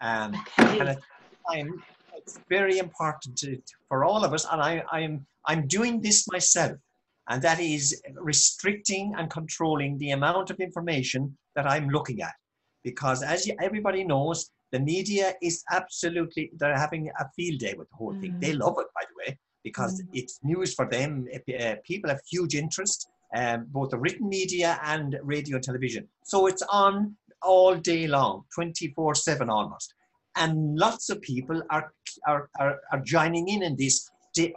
Um, 0.01 0.35
okay. 0.59 0.79
And 0.79 0.97
time, 1.51 1.83
it's 2.15 2.39
very 2.49 2.77
important 2.77 3.37
to, 3.39 3.59
for 3.87 4.05
all 4.05 4.23
of 4.23 4.33
us, 4.33 4.45
and 4.51 4.61
I, 4.61 4.83
I'm 4.91 5.25
I'm 5.45 5.67
doing 5.67 6.01
this 6.01 6.27
myself 6.31 6.77
and 7.29 7.41
that 7.41 7.59
is 7.59 8.01
restricting 8.15 9.13
and 9.17 9.29
controlling 9.29 9.97
the 9.97 10.11
amount 10.11 10.49
of 10.49 10.59
information 10.59 11.37
that 11.55 11.69
I'm 11.69 11.89
looking 11.89 12.21
at. 12.21 12.33
Because 12.83 13.23
as 13.23 13.49
everybody 13.61 14.03
knows, 14.03 14.51
the 14.71 14.79
media 14.79 15.33
is 15.41 15.63
absolutely, 15.71 16.51
they're 16.57 16.77
having 16.77 17.09
a 17.19 17.29
field 17.35 17.59
day 17.59 17.75
with 17.77 17.89
the 17.89 17.95
whole 17.95 18.13
thing. 18.19 18.33
Mm. 18.33 18.41
They 18.41 18.53
love 18.53 18.75
it, 18.79 18.87
by 18.93 19.03
the 19.07 19.31
way, 19.31 19.37
because 19.63 20.01
mm. 20.01 20.07
it's 20.13 20.39
news 20.43 20.73
for 20.73 20.89
them. 20.89 21.27
Uh, 21.33 21.75
people 21.85 22.09
have 22.09 22.19
huge 22.29 22.55
interest, 22.55 23.07
um, 23.35 23.67
both 23.69 23.91
the 23.91 23.97
written 23.97 24.27
media 24.27 24.79
and 24.83 25.17
radio 25.23 25.55
and 25.57 25.63
television. 25.63 26.07
So 26.23 26.47
it's 26.47 26.63
on 26.63 27.15
all 27.41 27.75
day 27.75 28.07
long, 28.07 28.43
24 28.55 29.15
7 29.15 29.49
almost. 29.49 29.93
And 30.35 30.75
lots 30.77 31.09
of 31.09 31.21
people 31.21 31.61
are, 31.69 31.93
are, 32.27 32.49
are, 32.59 32.79
are 32.91 33.01
joining 33.01 33.49
in 33.49 33.61
in 33.61 33.75
this 33.75 34.09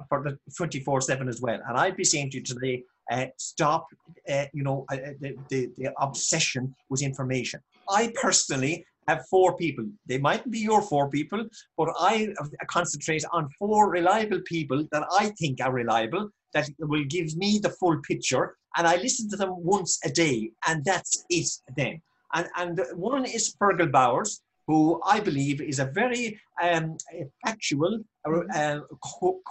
for 0.09 0.23
the 0.23 0.39
24 0.57 1.01
7 1.01 1.29
as 1.29 1.41
well. 1.41 1.61
And 1.69 1.77
I'd 1.77 1.97
be 1.97 2.05
saying 2.05 2.31
to 2.31 2.39
you 2.39 2.43
today, 2.43 2.83
uh, 3.11 3.27
stop, 3.39 3.87
uh, 4.29 4.47
you 4.53 4.63
know, 4.63 4.85
uh, 4.91 4.97
uh, 4.97 5.13
the, 5.21 5.37
the, 5.49 5.71
the 5.77 5.93
obsession 6.01 6.75
with 6.89 7.03
information. 7.03 7.61
I 7.89 8.13
personally 8.21 8.85
have 9.09 9.25
four 9.31 9.57
people. 9.57 9.85
They 10.07 10.19
mightn't 10.19 10.51
be 10.51 10.59
your 10.59 10.83
four 10.83 11.09
people, 11.09 11.47
but 11.77 11.89
I 11.99 12.29
concentrate 12.67 13.25
on 13.33 13.49
four 13.59 13.89
reliable 13.89 14.41
people 14.45 14.85
that 14.91 15.05
I 15.13 15.33
think 15.39 15.61
are 15.61 15.73
reliable, 15.73 16.29
that 16.55 16.69
will 16.81 17.05
give 17.05 17.37
me 17.37 17.61
the 17.63 17.71
full 17.71 18.01
picture. 18.03 18.57
And 18.77 18.87
I 18.87 18.97
listen 18.97 19.31
to 19.31 19.37
them 19.37 19.55
once 19.57 20.01
a 20.05 20.11
day, 20.11 20.51
and 20.67 20.85
that's 20.85 21.25
it 21.31 21.49
then. 21.77 22.03
And, 22.35 22.49
and 22.57 22.81
one 22.95 23.25
is 23.25 23.55
Fergal 23.61 23.93
Bowers, 23.93 24.43
who 24.67 25.01
I 25.05 25.21
believe 25.21 25.61
is 25.61 25.79
a 25.79 25.87
very 25.87 26.39
um, 26.61 26.97
factual, 27.45 28.01
uh, 28.55 28.81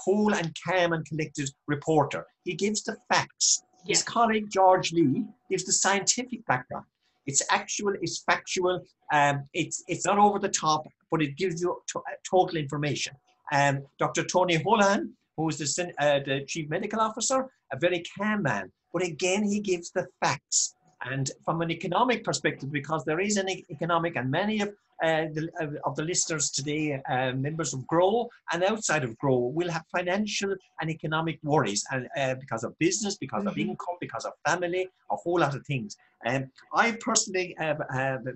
cool 0.04 0.34
and 0.34 0.56
calm 0.66 0.94
and 0.94 1.06
collected 1.06 1.50
reporter. 1.68 2.26
He 2.44 2.54
gives 2.54 2.84
the 2.84 2.98
facts. 3.12 3.64
Yeah. 3.86 3.94
His 3.94 4.04
colleague 4.04 4.50
George 4.52 4.92
Lee 4.92 5.26
gives 5.50 5.64
the 5.64 5.72
scientific 5.72 6.46
background. 6.48 6.86
It's 7.28 7.42
actual, 7.50 7.94
it's 8.02 8.24
factual, 8.24 8.82
um, 9.14 9.44
it's, 9.54 9.84
it's 9.88 10.06
not 10.06 10.20
over 10.20 10.38
the 10.38 10.50
top, 10.50 10.86
but 11.10 11.22
it 11.22 11.38
gives 11.38 11.62
you 11.62 11.82
total 12.30 12.58
information. 12.58 13.14
Um, 13.52 13.84
Dr. 14.00 14.26
Tony 14.26 14.58
Holohan, 14.58 15.12
who 15.38 15.50
is 15.50 15.58
the, 15.58 15.94
uh, 16.00 16.20
the 16.26 16.46
chief 16.48 16.70
medical 16.70 17.00
officer, 17.00 17.48
a 17.72 17.80
very 17.80 18.04
calm 18.18 18.44
man, 18.44 18.72
but 18.94 19.04
again, 19.04 19.44
he 19.44 19.60
gives 19.60 19.92
the 19.92 20.08
facts. 20.24 20.75
And 21.04 21.30
from 21.44 21.62
an 21.62 21.72
economic 21.72 22.24
perspective, 22.24 22.72
because 22.72 23.04
there 23.06 23.20
is 23.20 23.38
an 23.38 23.50
economic, 23.50 24.16
and 24.16 24.32
many 24.32 24.62
of 24.62 24.70
uh, 25.04 25.26
the, 25.34 25.50
uh, 25.60 25.88
of 25.88 25.96
the 25.96 26.04
listeners 26.04 26.50
today, 26.50 27.02
uh, 27.10 27.34
members 27.34 27.74
of 27.74 27.86
Grow 27.86 28.30
and 28.54 28.64
outside 28.64 29.04
of 29.04 29.18
Grow, 29.18 29.52
will 29.54 29.70
have 29.70 29.84
financial 29.92 30.56
and 30.80 30.90
economic 30.90 31.38
worries 31.44 31.84
and, 31.92 32.08
uh, 32.18 32.36
because 32.36 32.64
of 32.64 32.78
business, 32.80 33.18
because 33.18 33.42
mm-hmm. 33.42 33.50
of 33.50 33.58
income, 33.58 33.98
because 34.00 34.26
of 34.26 34.34
family, 34.48 34.88
a 35.12 35.16
whole 35.16 35.40
lot 35.40 35.54
of 35.54 35.66
things. 35.66 35.98
Um, 36.26 36.52
I 36.74 36.98
personally 37.00 37.56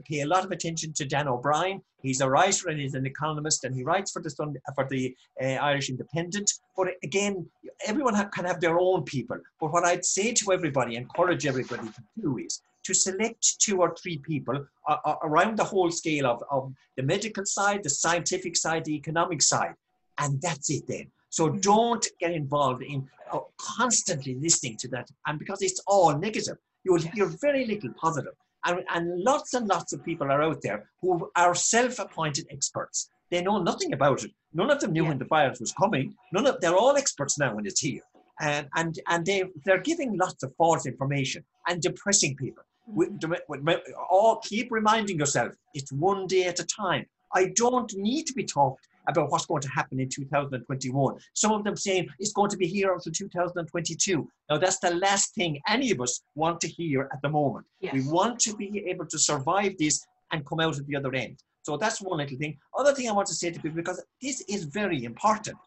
pay 0.05 0.21
a 0.21 0.27
lot 0.27 0.45
of 0.45 0.51
attention 0.51 0.93
to 0.93 1.05
Dan 1.05 1.27
O'Brien. 1.27 1.81
He's 2.01 2.21
a 2.21 2.29
writer 2.29 2.69
and 2.69 2.79
he's 2.79 2.93
an 2.93 3.05
economist, 3.05 3.65
and 3.65 3.75
he 3.75 3.83
writes 3.83 4.11
for 4.11 4.21
the 4.21 4.31
for 4.75 4.87
the 4.89 5.15
uh, 5.41 5.45
Irish 5.45 5.89
Independent. 5.89 6.51
But 6.77 6.89
again, 7.03 7.49
everyone 7.85 8.13
have, 8.13 8.31
can 8.31 8.45
have 8.45 8.61
their 8.61 8.79
own 8.79 9.03
people. 9.03 9.37
But 9.59 9.73
what 9.73 9.85
I'd 9.85 10.05
say 10.05 10.33
to 10.33 10.53
everybody, 10.53 10.95
encourage 10.95 11.45
everybody 11.45 11.87
to 11.87 12.01
do 12.21 12.37
is 12.37 12.61
to 12.83 12.93
select 12.93 13.59
two 13.59 13.81
or 13.81 13.95
three 14.01 14.17
people 14.17 14.65
uh, 14.87 14.97
uh, 15.05 15.15
around 15.23 15.57
the 15.57 15.63
whole 15.63 15.91
scale 15.91 16.25
of, 16.25 16.41
of 16.49 16.73
the 16.95 17.03
medical 17.03 17.45
side, 17.45 17.83
the 17.83 17.89
scientific 17.89 18.55
side, 18.55 18.85
the 18.85 18.95
economic 18.95 19.41
side. 19.41 19.73
And 20.17 20.41
that's 20.41 20.69
it 20.69 20.87
then. 20.87 21.07
So 21.29 21.47
mm-hmm. 21.47 21.59
don't 21.59 22.05
get 22.19 22.31
involved 22.31 22.83
in 22.83 23.07
uh, 23.31 23.39
constantly 23.57 24.35
listening 24.35 24.77
to 24.77 24.87
that. 24.89 25.07
And 25.27 25.37
because 25.37 25.61
it's 25.61 25.81
all 25.85 26.17
negative, 26.17 26.57
you 26.83 26.93
will 26.93 27.01
hear 27.01 27.25
very 27.41 27.65
little 27.65 27.91
positive. 27.99 28.33
And, 28.65 28.83
and 28.93 29.21
lots 29.21 29.53
and 29.53 29.67
lots 29.67 29.93
of 29.93 30.03
people 30.03 30.31
are 30.31 30.41
out 30.41 30.61
there 30.61 30.89
who 31.01 31.29
are 31.35 31.55
self-appointed 31.55 32.47
experts. 32.51 33.09
They 33.31 33.41
know 33.41 33.61
nothing 33.61 33.93
about 33.93 34.23
it. 34.23 34.31
None 34.53 34.69
of 34.69 34.79
them 34.79 34.91
knew 34.91 35.03
yeah. 35.03 35.09
when 35.09 35.19
the 35.19 35.25
virus 35.25 35.59
was 35.59 35.71
coming. 35.73 36.15
None 36.33 36.47
of 36.47 36.59
they're 36.59 36.75
all 36.75 36.97
experts 36.97 37.37
now 37.37 37.55
when 37.55 37.65
it's 37.65 37.79
here. 37.79 38.01
And 38.41 38.67
and, 38.75 38.99
and 39.07 39.25
they 39.25 39.43
they're 39.65 39.81
giving 39.81 40.17
lots 40.17 40.43
of 40.43 40.53
false 40.57 40.85
information 40.85 41.43
and 41.67 41.81
depressing 41.81 42.35
people 42.35 42.63
mm-hmm. 42.95 43.91
all 44.09 44.37
keep 44.37 44.71
reminding 44.71 45.19
yourself 45.19 45.53
it's 45.73 45.91
one 45.91 46.27
day 46.27 46.45
at 46.45 46.59
a 46.59 46.65
time. 46.65 47.05
I 47.33 47.51
don't 47.55 47.93
need 47.95 48.25
to 48.27 48.33
be 48.33 48.43
talked 48.43 48.87
about 49.09 49.31
what's 49.31 49.45
going 49.45 49.61
to 49.61 49.69
happen 49.69 49.99
in 49.99 50.07
2021. 50.07 51.15
Some 51.33 51.51
of 51.51 51.63
them 51.63 51.75
saying 51.75 52.07
it's 52.19 52.31
going 52.31 52.49
to 52.51 52.57
be 52.57 52.67
here 52.67 52.93
until 52.93 53.11
2022. 53.11 54.29
Now, 54.49 54.57
that's 54.57 54.79
the 54.79 54.93
last 54.95 55.35
thing 55.35 55.59
any 55.67 55.91
of 55.91 55.99
us 55.99 56.21
want 56.35 56.61
to 56.61 56.67
hear 56.67 57.09
at 57.11 57.21
the 57.21 57.29
moment. 57.29 57.65
Yes. 57.81 57.93
We 57.93 58.07
want 58.07 58.39
to 58.41 58.55
be 58.55 58.85
able 58.87 59.05
to 59.07 59.19
survive 59.19 59.73
this 59.77 60.05
and 60.31 60.45
come 60.45 60.59
out 60.59 60.77
at 60.77 60.85
the 60.85 60.95
other 60.95 61.13
end. 61.13 61.37
So 61.63 61.77
that's 61.77 62.01
one 62.01 62.17
little 62.19 62.37
thing. 62.37 62.57
Other 62.77 62.93
thing 62.93 63.09
I 63.09 63.11
want 63.11 63.27
to 63.27 63.33
say 63.33 63.51
to 63.51 63.59
people, 63.59 63.75
because 63.75 64.01
this 64.21 64.41
is 64.47 64.65
very 64.65 65.03
important. 65.03 65.57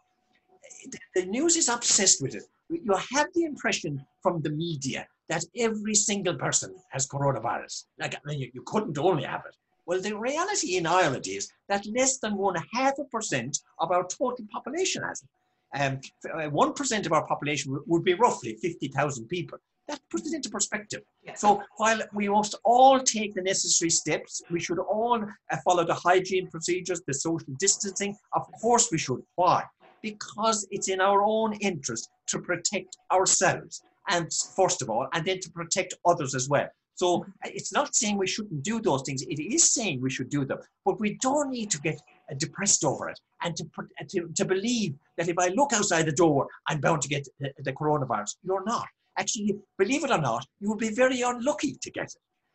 The 1.14 1.26
news 1.26 1.56
is 1.56 1.68
obsessed 1.68 2.22
with 2.22 2.34
it. 2.34 2.44
You 2.70 2.94
have 3.14 3.26
the 3.34 3.44
impression 3.44 4.04
from 4.22 4.40
the 4.40 4.50
media 4.50 5.06
that 5.28 5.44
every 5.56 5.94
single 5.94 6.34
person 6.34 6.74
has 6.90 7.06
coronavirus. 7.06 7.84
Like, 7.98 8.14
I 8.14 8.18
mean, 8.24 8.40
you, 8.40 8.50
you 8.54 8.62
couldn't 8.66 8.98
only 8.98 9.24
have 9.24 9.42
it. 9.46 9.56
Well, 9.86 10.00
the 10.00 10.16
reality 10.16 10.76
in 10.76 10.86
Ireland 10.86 11.26
is 11.26 11.50
that 11.68 11.84
less 11.86 12.18
than 12.18 12.36
one 12.36 12.56
half 12.72 12.98
a 12.98 13.04
percent 13.04 13.58
of 13.78 13.90
our 13.90 14.04
total 14.04 14.44
population 14.52 15.02
has 15.02 15.22
it. 15.22 15.28
Um, 15.74 16.00
1% 16.26 16.92
uh, 16.92 17.06
of 17.06 17.12
our 17.12 17.26
population 17.26 17.78
would 17.86 18.04
be 18.04 18.14
roughly 18.14 18.56
50,000 18.60 19.26
people. 19.26 19.58
That 19.88 20.00
puts 20.10 20.28
it 20.28 20.36
into 20.36 20.50
perspective. 20.50 21.02
Yes. 21.24 21.40
So 21.40 21.62
while 21.78 22.00
we 22.12 22.28
must 22.28 22.54
all 22.64 23.00
take 23.00 23.34
the 23.34 23.42
necessary 23.42 23.90
steps, 23.90 24.42
we 24.50 24.60
should 24.60 24.78
all 24.78 25.24
uh, 25.24 25.56
follow 25.64 25.84
the 25.84 25.94
hygiene 25.94 26.48
procedures, 26.48 27.02
the 27.06 27.14
social 27.14 27.54
distancing. 27.58 28.16
Of 28.34 28.46
course 28.60 28.90
we 28.92 28.98
should. 28.98 29.22
Why? 29.34 29.64
Because 30.02 30.66
it's 30.70 30.88
in 30.88 31.00
our 31.00 31.22
own 31.22 31.54
interest 31.54 32.10
to 32.28 32.38
protect 32.38 32.96
ourselves 33.10 33.82
and 34.08 34.28
first 34.56 34.82
of 34.82 34.90
all, 34.90 35.06
and 35.12 35.24
then 35.24 35.40
to 35.40 35.50
protect 35.50 35.94
others 36.04 36.34
as 36.34 36.48
well. 36.48 36.68
So 36.94 37.24
it's 37.44 37.72
not 37.72 37.94
saying 37.94 38.18
we 38.18 38.26
shouldn't 38.26 38.62
do 38.62 38.80
those 38.80 39.02
things. 39.02 39.22
It 39.22 39.40
is 39.40 39.72
saying 39.72 40.00
we 40.00 40.10
should 40.10 40.28
do 40.28 40.44
them, 40.44 40.58
but 40.84 41.00
we 41.00 41.18
don't 41.20 41.50
need 41.50 41.70
to 41.70 41.80
get 41.80 42.00
uh, 42.30 42.34
depressed 42.36 42.84
over 42.84 43.08
it 43.08 43.18
and 43.42 43.56
to, 43.56 43.64
to, 44.10 44.28
to 44.34 44.44
believe 44.44 44.94
that 45.16 45.28
if 45.28 45.38
I 45.38 45.48
look 45.48 45.72
outside 45.72 46.06
the 46.06 46.12
door, 46.12 46.46
I'm 46.68 46.80
bound 46.80 47.02
to 47.02 47.08
get 47.08 47.26
the, 47.40 47.52
the 47.58 47.72
coronavirus. 47.72 48.36
You're 48.42 48.64
not. 48.64 48.86
Actually, 49.18 49.56
believe 49.78 50.04
it 50.04 50.10
or 50.10 50.18
not, 50.18 50.46
you 50.60 50.68
will 50.68 50.76
be 50.76 50.94
very 50.94 51.22
unlucky 51.22 51.76
to 51.82 51.90
get 51.90 52.04
it. 52.04 52.14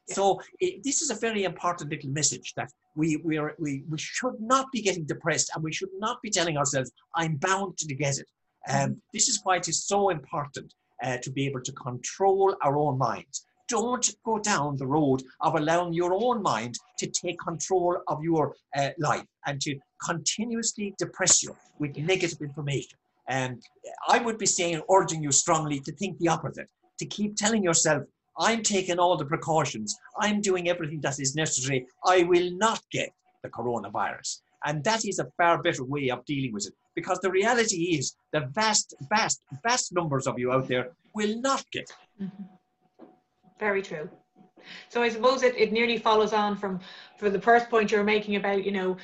Yeah. 0.10 0.16
So 0.16 0.42
it, 0.60 0.84
this 0.84 1.02
is 1.02 1.10
a 1.10 1.16
very 1.16 1.44
important 1.44 1.92
little 1.92 2.10
message 2.12 2.54
that 2.56 2.72
we, 2.96 3.18
we, 3.18 3.38
are, 3.38 3.56
we, 3.60 3.84
we 3.90 3.98
should 3.98 4.40
not 4.40 4.72
be 4.72 4.82
getting 4.82 5.06
depressed 5.06 5.52
and 5.54 5.64
we 5.64 5.74
should 5.74 5.90
not 6.00 6.22
be 6.22 6.30
telling 6.30 6.58
ourselves, 6.58 6.92
I'm 7.16 7.36
bound 7.36 7.78
to 7.78 7.94
get 7.94 8.18
it. 8.18 8.28
Um, 8.70 9.02
this 9.14 9.30
is 9.30 9.40
why 9.44 9.58
it 9.58 9.68
is 9.68 9.86
so 9.86 10.10
important 10.10 10.74
uh, 11.04 11.18
to 11.18 11.32
be 11.32 11.46
able 11.46 11.62
to 11.62 11.72
control 11.74 12.56
our 12.64 12.78
own 12.78 12.98
minds. 12.98 13.46
Don't 13.68 14.10
go 14.24 14.40
down 14.40 14.78
the 14.78 14.88
road 14.88 15.24
of 15.42 15.56
allowing 15.56 15.94
your 15.94 16.14
own 16.14 16.42
mind 16.42 16.78
to 17.00 17.08
take 17.08 17.40
control 17.40 17.98
of 18.08 18.24
your 18.24 18.56
uh, 18.76 18.90
life 18.98 19.26
and 19.46 19.60
to 19.62 19.78
continuously 20.06 20.96
depress 20.98 21.44
you 21.44 21.56
with 21.80 21.98
negative 21.98 22.42
information. 22.42 22.98
And 23.28 23.62
I 24.08 24.20
would 24.20 24.38
be 24.38 24.46
saying, 24.46 24.82
urging 24.90 25.22
you 25.22 25.32
strongly 25.32 25.80
to 25.82 25.92
think 25.92 26.18
the 26.18 26.30
opposite, 26.30 26.70
to 27.00 27.06
keep 27.06 27.36
telling 27.36 27.64
yourself, 27.64 28.04
I'm 28.40 28.62
taking 28.62 29.00
all 29.00 29.18
the 29.18 29.26
precautions, 29.26 29.98
I'm 30.20 30.42
doing 30.42 30.70
everything 30.70 31.02
that 31.02 31.20
is 31.20 31.36
necessary, 31.36 31.88
I 32.06 32.24
will 32.24 32.52
not 32.52 32.82
get 32.92 33.10
the 33.44 33.50
coronavirus. 33.50 34.42
And 34.66 34.84
that 34.84 35.06
is 35.06 35.20
a 35.20 35.28
far 35.38 35.62
better 35.62 35.84
way 35.84 36.10
of 36.10 36.26
dealing 36.26 36.54
with 36.54 36.68
it. 36.68 36.74
Because 36.96 37.20
the 37.20 37.32
reality 37.32 37.98
is, 37.98 38.16
the 38.32 38.48
vast, 38.54 38.96
vast, 39.10 39.42
vast 39.64 39.94
numbers 39.94 40.26
of 40.26 40.40
you 40.40 40.52
out 40.52 40.68
there 40.68 40.92
will 41.14 41.40
not 41.42 41.64
get 41.72 41.84
it. 41.84 42.24
Mm-hmm. 42.24 42.44
Very 43.60 43.82
true. 43.82 44.10
So 44.90 45.02
I 45.02 45.10
suppose 45.10 45.44
it, 45.44 45.56
it 45.58 45.72
nearly 45.72 45.98
follows 45.98 46.34
on 46.34 46.58
from 46.58 46.80
for 47.18 47.30
the 47.30 47.42
first 47.42 47.70
point 47.70 47.92
you 47.92 47.98
were 47.98 48.04
making 48.04 48.36
about, 48.36 48.64
you 48.64 48.72
know, 48.72 48.98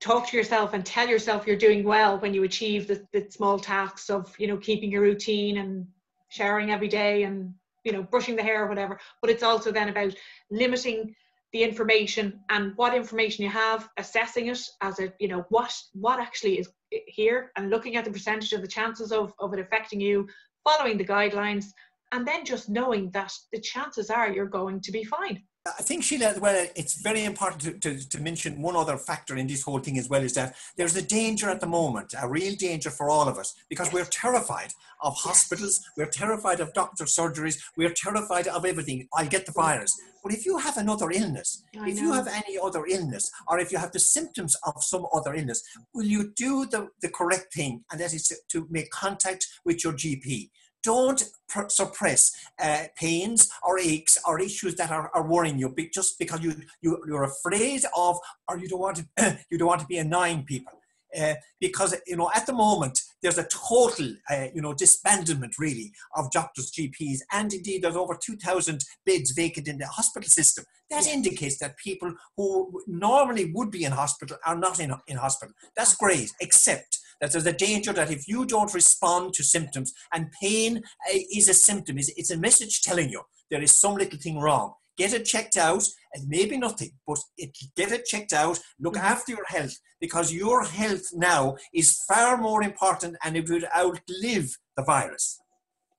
talk 0.00 0.28
to 0.28 0.36
yourself 0.36 0.74
and 0.74 0.84
tell 0.84 1.06
yourself 1.06 1.46
you're 1.46 1.56
doing 1.56 1.84
well 1.84 2.18
when 2.18 2.34
you 2.34 2.42
achieve 2.42 2.88
the, 2.88 3.06
the 3.12 3.30
small 3.30 3.58
tasks 3.58 4.10
of, 4.10 4.34
you 4.38 4.48
know, 4.48 4.56
keeping 4.56 4.90
your 4.90 5.02
routine 5.02 5.58
and 5.58 5.86
showering 6.28 6.72
every 6.72 6.88
day 6.88 7.22
and, 7.22 7.54
you 7.84 7.92
know, 7.92 8.02
brushing 8.02 8.34
the 8.34 8.42
hair 8.42 8.64
or 8.64 8.68
whatever. 8.68 8.98
But 9.20 9.30
it's 9.30 9.42
also 9.42 9.70
then 9.70 9.88
about 9.88 10.14
limiting 10.50 11.14
the 11.52 11.62
information 11.62 12.40
and 12.48 12.72
what 12.76 12.94
information 12.94 13.44
you 13.44 13.50
have, 13.50 13.88
assessing 13.98 14.48
it 14.48 14.58
as 14.80 14.98
a, 14.98 15.12
you 15.20 15.28
know, 15.28 15.44
what 15.50 15.72
what 15.92 16.18
actually 16.18 16.58
is 16.58 16.70
here 17.06 17.52
and 17.56 17.70
looking 17.70 17.96
at 17.96 18.04
the 18.04 18.10
percentage 18.10 18.52
of 18.54 18.62
the 18.62 18.68
chances 18.68 19.12
of, 19.12 19.32
of 19.38 19.52
it 19.52 19.60
affecting 19.60 20.00
you, 20.00 20.26
following 20.64 20.96
the 20.96 21.04
guidelines, 21.04 21.66
and 22.12 22.26
then 22.26 22.44
just 22.44 22.68
knowing 22.68 23.10
that 23.10 23.32
the 23.52 23.60
chances 23.60 24.10
are 24.10 24.30
you're 24.30 24.46
going 24.46 24.80
to 24.80 24.92
be 24.92 25.02
fine. 25.02 25.42
I 25.64 25.82
think 25.82 26.02
Sheila, 26.02 26.34
well, 26.40 26.66
it's 26.74 27.00
very 27.02 27.24
important 27.24 27.62
to, 27.62 27.72
to, 27.94 28.08
to, 28.08 28.20
mention 28.20 28.60
one 28.60 28.74
other 28.74 28.96
factor 28.96 29.36
in 29.36 29.46
this 29.46 29.62
whole 29.62 29.78
thing 29.78 29.96
as 29.96 30.08
well 30.08 30.20
is 30.22 30.34
that 30.34 30.56
there's 30.76 30.96
a 30.96 31.02
danger 31.02 31.48
at 31.48 31.60
the 31.60 31.68
moment, 31.68 32.14
a 32.20 32.28
real 32.28 32.56
danger 32.56 32.90
for 32.90 33.08
all 33.08 33.28
of 33.28 33.38
us, 33.38 33.54
because 33.68 33.92
we're 33.92 34.04
terrified 34.06 34.72
of 35.02 35.14
hospitals, 35.16 35.80
we're 35.96 36.06
terrified 36.06 36.58
of 36.58 36.74
doctor 36.74 37.04
surgeries, 37.04 37.62
we're 37.76 37.94
terrified 37.94 38.48
of 38.48 38.64
everything. 38.64 39.06
I'll 39.14 39.28
get 39.28 39.46
the 39.46 39.52
virus. 39.52 39.96
But 40.24 40.32
if 40.32 40.44
you 40.44 40.58
have 40.58 40.78
another 40.78 41.12
illness, 41.12 41.62
I 41.78 41.90
if 41.90 41.96
know. 41.96 42.02
you 42.02 42.12
have 42.12 42.26
any 42.26 42.58
other 42.58 42.84
illness, 42.86 43.30
or 43.46 43.60
if 43.60 43.70
you 43.70 43.78
have 43.78 43.92
the 43.92 44.00
symptoms 44.00 44.56
of 44.66 44.82
some 44.82 45.06
other 45.12 45.32
illness, 45.32 45.62
will 45.94 46.06
you 46.06 46.32
do 46.34 46.66
the, 46.66 46.88
the 47.02 47.08
correct 47.08 47.54
thing? 47.54 47.84
And 47.92 48.00
that 48.00 48.12
is 48.12 48.32
to 48.48 48.66
make 48.68 48.90
contact 48.90 49.46
with 49.64 49.84
your 49.84 49.92
GP 49.92 50.50
don't 50.82 51.24
pr- 51.48 51.68
suppress 51.68 52.32
uh, 52.60 52.84
pains 52.96 53.48
or 53.62 53.78
aches 53.78 54.18
or 54.26 54.40
issues 54.40 54.74
that 54.76 54.90
are, 54.90 55.10
are 55.14 55.26
worrying 55.26 55.58
you 55.58 55.74
just 55.92 56.18
because 56.18 56.40
you, 56.42 56.54
you 56.80 57.02
you're 57.06 57.24
afraid 57.24 57.82
of 57.96 58.18
or 58.48 58.58
you 58.58 58.68
don't 58.68 58.80
want 58.80 58.96
to 58.96 59.38
you 59.50 59.58
don't 59.58 59.68
want 59.68 59.80
to 59.80 59.86
be 59.86 59.98
annoying 59.98 60.44
people. 60.44 60.72
Uh, 61.18 61.34
because 61.60 61.94
you 62.06 62.16
know 62.16 62.30
at 62.34 62.46
the 62.46 62.54
moment 62.54 62.98
there's 63.20 63.36
a 63.36 63.46
total 63.48 64.14
uh, 64.30 64.46
you 64.54 64.62
know 64.62 64.72
disbandment 64.72 65.52
really 65.58 65.92
of 66.16 66.30
doctors 66.30 66.72
gps 66.72 67.18
and 67.32 67.52
indeed 67.52 67.82
there's 67.82 67.96
over 67.96 68.18
2000 68.18 68.82
beds 69.04 69.32
vacant 69.32 69.68
in 69.68 69.76
the 69.76 69.86
hospital 69.86 70.28
system. 70.28 70.64
That 70.88 71.06
indicates 71.06 71.58
that 71.58 71.76
people 71.76 72.14
who 72.36 72.82
normally 72.86 73.50
would 73.54 73.70
be 73.70 73.84
in 73.84 73.92
hospital 73.92 74.36
are 74.46 74.56
not 74.56 74.80
in, 74.80 74.94
in 75.06 75.16
hospital. 75.16 75.54
That's 75.76 75.94
great 75.94 76.30
except 76.40 76.98
that 77.22 77.30
there's 77.30 77.46
a 77.46 77.52
danger 77.52 77.92
that 77.92 78.10
if 78.10 78.28
you 78.28 78.44
don't 78.44 78.74
respond 78.74 79.32
to 79.34 79.44
symptoms, 79.44 79.94
and 80.12 80.32
pain 80.42 80.82
eh, 81.10 81.20
is 81.32 81.48
a 81.48 81.54
symptom, 81.54 81.96
is 81.96 82.12
it's 82.16 82.32
a 82.32 82.36
message 82.36 82.82
telling 82.82 83.08
you 83.08 83.22
there 83.50 83.62
is 83.62 83.78
some 83.78 83.94
little 83.94 84.18
thing 84.18 84.40
wrong. 84.40 84.74
Get 84.98 85.14
it 85.14 85.24
checked 85.24 85.56
out, 85.56 85.84
and 86.12 86.28
maybe 86.28 86.58
nothing, 86.58 86.90
but 87.06 87.18
it, 87.38 87.56
get 87.76 87.92
it 87.92 88.04
checked 88.04 88.34
out. 88.34 88.58
Look 88.78 88.94
mm-hmm. 88.94 89.06
after 89.06 89.32
your 89.32 89.44
health 89.46 89.74
because 90.00 90.34
your 90.34 90.64
health 90.64 91.04
now 91.14 91.56
is 91.72 92.02
far 92.08 92.36
more 92.36 92.62
important, 92.62 93.16
and 93.24 93.36
it 93.36 93.48
will 93.48 93.62
outlive 93.74 94.54
the 94.76 94.82
virus. 94.82 95.38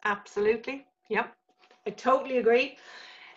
Absolutely. 0.04 0.86
Yep, 1.10 1.34
I 1.88 1.90
totally 1.92 2.38
agree. 2.38 2.78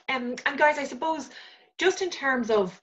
Um, 0.09 0.35
and 0.45 0.59
guys, 0.59 0.79
I 0.79 0.85
suppose 0.85 1.31
just 1.79 2.03
in 2.03 2.11
terms 2.11 2.51
of 2.51 2.81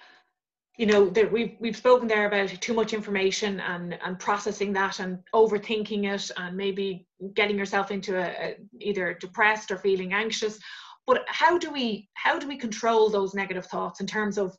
you 0.77 0.85
know 0.85 1.09
that 1.09 1.31
we've 1.31 1.55
we've 1.59 1.77
spoken 1.77 2.07
there 2.07 2.25
about 2.25 2.49
too 2.49 2.73
much 2.73 2.93
information 2.93 3.59
and 3.59 3.97
and 4.03 4.19
processing 4.19 4.73
that 4.73 4.99
and 4.99 5.19
overthinking 5.33 6.11
it 6.11 6.31
and 6.37 6.57
maybe 6.57 7.07
getting 7.35 7.57
yourself 7.57 7.91
into 7.91 8.17
a, 8.17 8.25
a, 8.25 8.55
either 8.79 9.13
depressed 9.13 9.71
or 9.71 9.77
feeling 9.77 10.13
anxious. 10.13 10.59
But 11.05 11.25
how 11.27 11.57
do 11.57 11.71
we 11.71 12.09
how 12.15 12.39
do 12.39 12.47
we 12.47 12.57
control 12.57 13.09
those 13.09 13.33
negative 13.33 13.67
thoughts 13.67 13.99
in 13.99 14.07
terms 14.07 14.37
of 14.37 14.55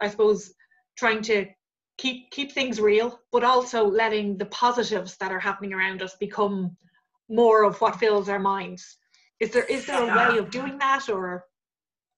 i 0.00 0.08
suppose 0.08 0.52
trying 0.96 1.22
to 1.22 1.46
keep 1.98 2.30
keep 2.30 2.52
things 2.52 2.80
real 2.80 3.18
but 3.32 3.42
also 3.42 3.84
letting 3.84 4.36
the 4.36 4.46
positives 4.46 5.16
that 5.16 5.32
are 5.32 5.40
happening 5.40 5.72
around 5.72 6.02
us 6.02 6.14
become 6.20 6.76
more 7.28 7.64
of 7.64 7.80
what 7.80 7.96
fills 7.96 8.28
our 8.28 8.38
minds? 8.38 8.98
Is 9.40 9.50
there 9.50 9.64
is 9.64 9.86
there 9.86 10.02
a 10.02 10.30
way 10.30 10.38
of 10.38 10.50
doing 10.50 10.78
that 10.78 11.08
or 11.08 11.44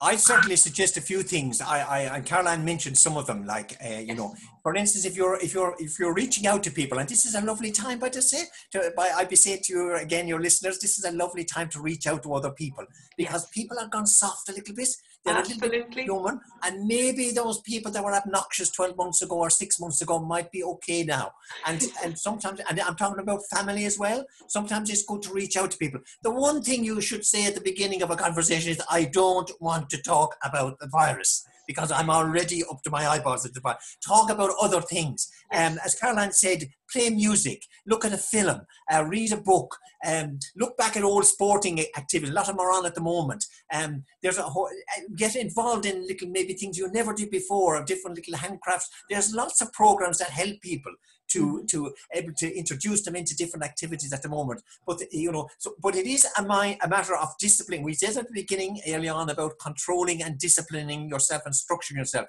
I 0.01 0.15
certainly 0.17 0.57
suggest 0.57 0.97
a 0.97 1.01
few 1.01 1.23
things. 1.23 1.61
I, 1.61 1.81
I 1.81 2.17
and 2.17 2.25
Caroline 2.25 2.65
mentioned 2.65 2.97
some 2.97 3.17
of 3.17 3.27
them, 3.27 3.47
like 3.47 3.77
uh, 3.85 3.99
you 3.99 4.15
know, 4.15 4.35
for 4.69 4.77
instance, 4.77 5.07
if 5.07 5.17
you're 5.17 5.39
if 5.41 5.55
you're 5.55 5.75
if 5.79 5.99
you're 5.99 6.13
reaching 6.13 6.47
out 6.47 6.63
to 6.63 6.71
people, 6.71 6.99
and 6.99 7.09
this 7.09 7.25
is 7.25 7.35
a 7.35 7.41
lovely 7.41 7.71
time, 7.71 7.99
but 7.99 8.13
to 8.13 8.21
say, 8.21 8.43
to, 8.73 8.93
by 8.95 9.25
be 9.25 9.35
saying 9.35 9.61
to 9.65 9.73
you 9.73 9.97
again, 9.97 10.29
your 10.29 10.43
listeners, 10.43 10.79
this 10.79 10.99
is 10.99 11.05
a 11.07 11.13
lovely 11.13 11.43
time 11.43 11.71
to 11.71 11.81
reach 11.81 12.07
out 12.07 12.23
to 12.25 12.35
other 12.35 12.51
people 12.51 12.85
because 13.17 13.45
yes. 13.45 13.51
people 13.51 13.79
are 13.79 13.89
gone 13.89 14.07
soft 14.07 14.47
a 14.51 14.53
little 14.53 14.75
bit. 14.75 14.91
They're 15.25 15.39
Absolutely. 15.39 15.69
a 15.69 15.73
little 15.73 15.95
bit 15.95 16.05
human, 16.05 16.41
and 16.65 16.87
maybe 16.87 17.31
those 17.31 17.63
people 17.63 17.91
that 17.93 18.05
were 18.05 18.15
obnoxious 18.15 18.69
12 18.71 18.99
months 18.99 19.23
ago 19.23 19.37
or 19.39 19.49
six 19.49 19.81
months 19.81 20.03
ago 20.03 20.19
might 20.19 20.53
be 20.53 20.63
okay 20.63 21.03
now. 21.03 21.33
And 21.67 21.83
and 22.05 22.19
sometimes, 22.19 22.61
and 22.69 22.79
I'm 22.79 22.97
talking 22.97 23.21
about 23.21 23.41
family 23.51 23.87
as 23.87 23.99
well. 23.99 24.27
Sometimes 24.49 24.91
it's 24.91 25.07
good 25.07 25.23
to 25.23 25.33
reach 25.33 25.57
out 25.57 25.71
to 25.71 25.79
people. 25.79 26.01
The 26.23 26.31
one 26.31 26.63
thing 26.63 26.85
you 26.85 27.01
should 27.01 27.25
say 27.25 27.47
at 27.47 27.55
the 27.55 27.63
beginning 27.63 28.03
of 28.03 28.11
a 28.11 28.17
conversation 28.17 28.73
is, 28.73 28.83
"I 28.91 29.05
don't 29.05 29.51
want 29.61 29.89
to 29.91 30.03
talk 30.03 30.37
about 30.45 30.79
the 30.79 30.89
virus." 30.89 31.47
Because 31.69 31.93
I'm 31.93 32.11
already 32.11 32.65
up 32.65 32.83
to 32.83 32.91
my 32.91 33.07
eyeballs 33.07 33.47
at 33.47 33.55
the 33.55 33.61
bar. 33.61 33.79
Talk 34.05 34.31
about 34.31 34.51
other 34.61 34.81
things. 34.81 35.31
Um, 35.53 35.79
as 35.85 35.95
Caroline 35.95 36.33
said, 36.33 36.65
play 36.91 37.11
music, 37.11 37.63
look 37.87 38.05
at 38.05 38.13
a 38.13 38.19
film, 38.19 38.63
uh, 38.93 39.05
read 39.05 39.33
a 39.33 39.37
book, 39.37 39.77
um, 40.05 40.39
look 40.57 40.77
back 40.77 40.97
at 40.97 41.05
old 41.05 41.27
sporting 41.27 41.79
activities. 41.97 42.31
A 42.31 42.35
lot 42.35 42.49
of 42.49 42.57
them 42.57 42.61
are 42.61 42.73
on 42.73 42.87
at 42.87 42.95
the 42.95 43.01
moment. 43.01 43.45
Um, 43.73 44.05
there's 44.23 44.39
a 44.39 44.43
whole, 44.43 44.67
uh, 44.67 45.03
get 45.15 45.37
involved 45.37 45.87
in 45.87 46.07
little 46.07 46.29
maybe 46.29 46.55
things 46.55 46.79
you 46.79 46.91
never 46.91 47.13
did 47.13 47.31
before, 47.31 47.85
different 47.85 48.17
little 48.17 48.35
handcrafts. 48.35 48.89
There's 49.11 49.35
lots 49.35 49.61
of 49.61 49.73
programs 49.73 50.19
that 50.19 50.31
help 50.31 50.61
people 50.63 50.93
to 51.29 51.41
mm-hmm. 51.45 51.67
to 51.67 51.95
able 52.15 52.33
to 52.39 52.57
introduce 52.57 53.03
them 53.03 53.17
into 53.17 53.37
different 53.37 53.65
activities 53.65 54.13
at 54.13 54.23
the 54.23 54.29
moment. 54.29 54.63
But 54.87 55.03
you 55.13 55.33
know, 55.33 55.49
so 55.59 55.75
but 55.83 55.97
it 55.97 56.07
is 56.07 56.27
a, 56.37 56.43
my, 56.43 56.79
a 56.83 56.89
matter 56.89 57.17
of 57.17 57.37
discipline. 57.39 57.83
We 57.83 57.95
said 57.95 58.17
at 58.17 58.29
the 58.29 58.35
beginning 58.35 58.81
early 58.89 59.09
on 59.09 59.31
about 59.31 59.59
controlling 59.61 60.23
and 60.23 60.39
disciplining 60.39 61.09
yourself 61.09 61.43
and 61.45 61.55
structuring 61.55 61.97
yourself. 61.97 62.27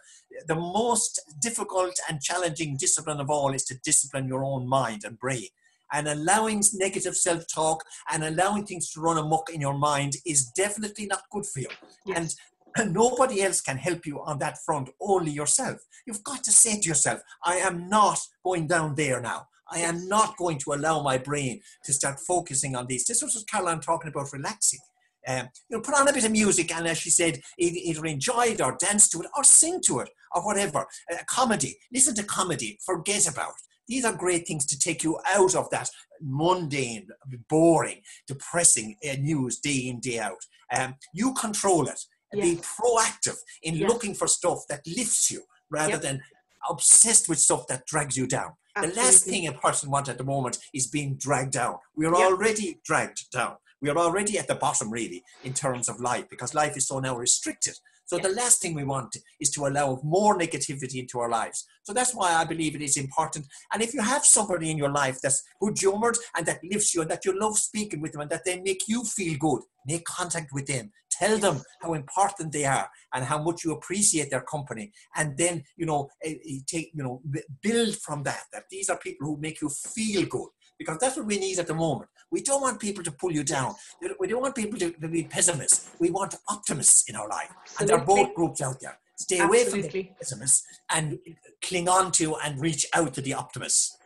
The 0.48 0.56
most 0.56 1.22
difficult 1.42 1.96
and 2.08 2.22
challenging 2.22 2.78
discipline 2.78 3.20
of 3.20 3.30
all 3.30 3.54
is 3.54 3.66
to 3.66 3.80
discipline 3.80 4.28
your 4.28 4.44
own 4.44 4.68
mind 4.68 5.04
and 5.04 5.18
brain. 5.20 5.48
And 5.92 6.08
allowing 6.08 6.64
negative 6.74 7.16
self 7.16 7.46
talk 7.48 7.84
and 8.12 8.24
allowing 8.24 8.66
things 8.66 8.92
to 8.92 9.02
run 9.02 9.18
amok 9.18 9.50
in 9.50 9.60
your 9.60 9.78
mind 9.78 10.14
is 10.26 10.52
definitely 10.52 11.08
not 11.08 11.24
good 11.32 11.46
for 11.48 11.62
you. 11.62 11.68
Yes. 12.06 12.18
And 12.18 12.36
and 12.80 12.94
nobody 13.06 13.42
else 13.42 13.62
can 13.62 13.78
help 13.78 14.06
you 14.06 14.22
on 14.22 14.40
that 14.40 14.58
front, 14.66 14.90
only 15.00 15.32
yourself. 15.32 15.78
You've 16.06 16.24
got 16.24 16.44
to 16.44 16.52
say 16.52 16.80
to 16.80 16.88
yourself, 16.88 17.22
I 17.44 17.56
am 17.58 17.90
not 17.90 18.20
going 18.44 18.68
down 18.68 18.96
there 18.96 19.22
now. 19.22 19.48
I 19.72 19.80
am 19.80 20.08
not 20.08 20.38
going 20.38 20.58
to 20.60 20.74
allow 20.74 21.04
my 21.04 21.18
brain 21.18 21.62
to 21.84 21.94
start 21.94 22.20
focusing 22.20 22.76
on 22.76 22.88
this. 22.88 23.06
This 23.06 23.22
was 23.22 23.36
what 23.36 23.48
Caroline 23.48 23.82
talking 23.82 24.10
about 24.10 24.34
relaxing. 24.34 24.80
Um, 25.28 25.50
you 25.70 25.78
know, 25.78 25.82
put 25.82 25.94
on 25.94 26.08
a 26.08 26.14
bit 26.14 26.26
of 26.26 26.32
music, 26.32 26.74
and 26.74 26.88
as 26.88 26.98
she 26.98 27.10
said, 27.10 27.40
either 27.58 28.06
enjoy 28.06 28.48
it 28.48 28.62
or 28.62 28.78
dance 28.80 29.10
to 29.10 29.22
it 29.22 29.28
or 29.38 29.44
sing 29.44 29.80
to 29.86 30.00
it 30.00 30.10
or 30.34 30.44
whatever. 30.44 30.88
Uh, 31.12 31.18
comedy, 31.28 31.78
listen 31.94 32.16
to 32.16 32.24
comedy, 32.24 32.80
forget 32.84 33.30
about 33.32 33.50
it. 33.50 33.66
These 33.88 34.06
are 34.06 34.16
great 34.16 34.48
things 34.48 34.66
to 34.68 34.80
take 34.80 35.04
you 35.04 35.20
out 35.28 35.56
of 35.56 35.70
that 35.72 35.90
mundane, 36.22 37.08
boring, 37.50 38.02
depressing 38.28 38.96
uh, 39.08 39.16
news 39.20 39.60
day 39.60 39.88
in, 39.88 40.00
day 40.00 40.20
out. 40.20 40.38
Um, 40.76 40.96
you 41.14 41.34
control 41.34 41.88
it 41.88 42.00
yes. 42.34 42.56
be 42.56 42.62
proactive 42.62 43.38
in 43.64 43.76
yes. 43.76 43.90
looking 43.90 44.14
for 44.14 44.28
stuff 44.28 44.60
that 44.70 44.82
lifts 44.86 45.32
you 45.32 45.42
rather 45.70 45.94
yep. 45.94 46.02
than 46.02 46.22
obsessed 46.70 47.30
with 47.30 47.40
stuff 47.40 47.68
that 47.68 47.86
drags 47.86 48.18
you 48.18 48.28
down. 48.28 48.52
Absolutely. 48.76 48.96
The 48.96 49.08
last 49.08 49.26
thing 49.26 49.48
a 49.48 49.54
person 49.54 49.90
wants 49.90 50.10
at 50.10 50.18
the 50.18 50.24
moment 50.24 50.58
is 50.74 50.88
being 50.88 51.16
dragged 51.16 51.54
down. 51.54 51.78
We 51.96 52.06
are 52.06 52.14
yep. 52.14 52.32
already 52.32 52.80
dragged 52.86 53.32
down. 53.32 53.56
We 53.82 53.90
are 53.90 53.98
already 53.98 54.38
at 54.38 54.48
the 54.48 54.56
bottom, 54.56 54.92
really, 54.92 55.24
in 55.44 55.54
terms 55.54 55.88
of 55.88 56.02
life, 56.02 56.26
because 56.30 56.54
life 56.54 56.76
is 56.76 56.88
so 56.88 57.00
now 57.00 57.16
restricted. 57.16 57.76
So 58.10 58.18
the 58.18 58.30
last 58.30 58.60
thing 58.60 58.74
we 58.74 58.84
want 58.84 59.16
is 59.40 59.52
to 59.52 59.68
allow 59.68 60.02
more 60.04 60.36
negativity 60.36 60.96
into 60.96 61.20
our 61.20 61.30
lives. 61.30 61.68
So 61.84 61.94
that's 61.94 62.16
why 62.16 62.34
I 62.34 62.44
believe 62.44 62.74
it 62.74 62.82
is 62.82 62.98
important. 62.98 63.46
And 63.72 63.84
if 63.84 63.94
you 63.94 64.02
have 64.02 64.26
somebody 64.26 64.72
in 64.72 64.80
your 64.80 64.92
life 64.92 65.20
that's 65.22 65.44
good 65.62 65.78
humored 65.78 66.18
and 66.36 66.44
that 66.48 66.60
lifts 66.64 66.96
you 66.96 67.02
and 67.02 67.12
that 67.12 67.24
you 67.24 67.40
love 67.40 67.56
speaking 67.60 68.02
with 68.02 68.14
them 68.14 68.22
and 68.22 68.30
that 68.32 68.46
they 68.46 68.60
make 68.62 68.82
you 68.88 69.04
feel 69.04 69.38
good, 69.38 69.62
make 69.86 70.06
contact 70.06 70.50
with 70.52 70.66
them. 70.66 70.92
Tell 71.20 71.38
them 71.38 71.62
how 71.82 71.94
important 71.94 72.54
they 72.54 72.66
are 72.66 72.90
and 73.14 73.26
how 73.26 73.42
much 73.42 73.66
you 73.66 73.74
appreciate 73.74 74.32
their 74.32 74.42
company. 74.42 74.92
And 75.16 75.38
then, 75.38 75.64
you 75.76 75.86
know, 75.86 76.10
eh, 76.24 76.36
eh, 76.50 76.60
take, 76.66 76.92
you 76.94 77.04
know, 77.04 77.22
build 77.62 77.96
from 77.98 78.24
that, 78.24 78.44
that 78.54 78.64
these 78.72 78.90
are 78.90 78.98
people 78.98 79.28
who 79.28 79.38
make 79.38 79.62
you 79.62 79.70
feel 79.70 80.26
good 80.26 80.48
because 80.78 80.98
that's 81.00 81.18
what 81.18 81.26
we 81.26 81.38
need 81.38 81.60
at 81.60 81.68
the 81.68 81.74
moment. 81.74 82.10
We 82.32 82.42
don't 82.42 82.62
want 82.62 82.80
people 82.80 83.04
to 83.04 83.12
pull 83.12 83.32
you 83.32 83.44
down. 83.44 83.76
We 84.20 84.28
don't 84.28 84.42
want 84.42 84.56
people 84.56 84.80
to, 84.80 84.92
be 84.92 85.24
pessimists. 85.24 85.92
We 86.00 86.10
want 86.10 86.36
optimists 86.48 87.10
in 87.10 87.16
our 87.16 87.28
life. 87.28 87.50
Absolutely. 87.52 87.76
And 87.80 87.90
there 87.90 87.98
are 87.98 88.06
both 88.06 88.36
groups 88.36 88.62
out 88.62 88.80
there. 88.80 88.98
Stay 89.18 89.40
away 89.40 89.66
from 89.66 89.82
the 89.82 90.10
pessimists 90.18 90.64
and 90.92 91.20
cling 91.62 91.90
on 91.90 92.12
to 92.14 92.38
and 92.38 92.62
reach 92.62 92.86
out 92.94 93.14
to 93.16 93.22
the 93.22 93.34
optimists. 93.34 93.98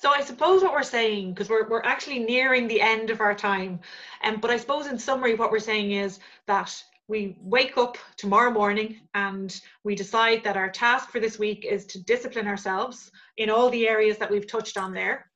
So 0.00 0.10
I 0.10 0.22
suppose 0.22 0.62
what 0.62 0.72
we're 0.72 0.82
saying, 0.82 1.34
because 1.34 1.50
we're, 1.50 1.68
we're 1.68 1.82
actually 1.82 2.20
nearing 2.20 2.66
the 2.66 2.80
end 2.80 3.10
of 3.10 3.20
our 3.20 3.34
time, 3.34 3.80
um, 4.24 4.40
but 4.40 4.50
I 4.50 4.56
suppose 4.56 4.86
in 4.86 4.98
summary 4.98 5.34
what 5.34 5.52
we're 5.52 5.58
saying 5.58 5.92
is 5.92 6.20
that 6.46 6.74
we 7.06 7.36
wake 7.42 7.76
up 7.76 7.98
tomorrow 8.16 8.50
morning 8.50 9.00
and 9.12 9.60
we 9.84 9.94
decide 9.94 10.42
that 10.42 10.56
our 10.56 10.70
task 10.70 11.10
for 11.10 11.20
this 11.20 11.38
week 11.38 11.66
is 11.66 11.84
to 11.84 12.02
discipline 12.04 12.46
ourselves 12.46 13.12
in 13.36 13.50
all 13.50 13.68
the 13.68 13.86
areas 13.86 14.16
that 14.16 14.30
we've 14.30 14.46
touched 14.46 14.78
on 14.78 14.94
there 14.94 15.26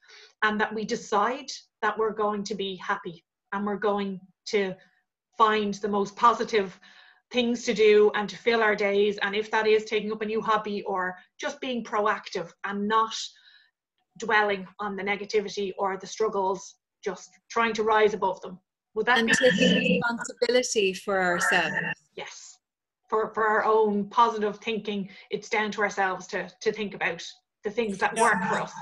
and 0.42 0.58
that 0.58 0.74
we 0.74 0.86
decide 0.86 1.50
that 1.82 1.98
we're 1.98 2.14
going 2.14 2.42
to 2.44 2.54
be 2.54 2.74
happy 2.76 3.22
and 3.52 3.66
we're 3.66 3.76
going 3.76 4.18
to 4.46 4.72
find 5.36 5.74
the 5.74 5.88
most 5.88 6.16
positive 6.16 6.80
things 7.30 7.64
to 7.64 7.74
do 7.74 8.10
and 8.14 8.30
to 8.30 8.38
fill 8.38 8.62
our 8.62 8.76
days 8.76 9.18
and 9.20 9.36
if 9.36 9.50
that 9.50 9.66
is 9.66 9.84
taking 9.84 10.10
up 10.10 10.22
a 10.22 10.26
new 10.26 10.40
hobby 10.40 10.82
or 10.84 11.16
just 11.38 11.60
being 11.60 11.84
proactive 11.84 12.50
and 12.64 12.88
not 12.88 13.14
dwelling 14.18 14.66
on 14.78 14.96
the 14.96 15.02
negativity 15.02 15.72
or 15.78 15.96
the 15.96 16.06
struggles 16.06 16.76
just 17.02 17.30
trying 17.50 17.72
to 17.72 17.82
rise 17.82 18.14
above 18.14 18.40
them 18.40 18.58
would 18.94 19.06
that 19.06 19.18
and 19.18 19.28
be 19.28 19.34
taking 19.34 20.00
responsibility 20.00 20.94
for 20.94 21.20
ourselves 21.20 21.76
yes 22.16 22.58
for 23.10 23.32
for 23.34 23.46
our 23.46 23.64
own 23.64 24.08
positive 24.08 24.58
thinking 24.58 25.08
it's 25.30 25.48
down 25.48 25.70
to 25.70 25.80
ourselves 25.82 26.26
to 26.26 26.48
to 26.60 26.72
think 26.72 26.94
about 26.94 27.22
the 27.64 27.70
things 27.70 27.98
that 27.98 28.16
yeah. 28.16 28.22
work 28.22 28.42
for 28.48 28.60
us 28.60 28.72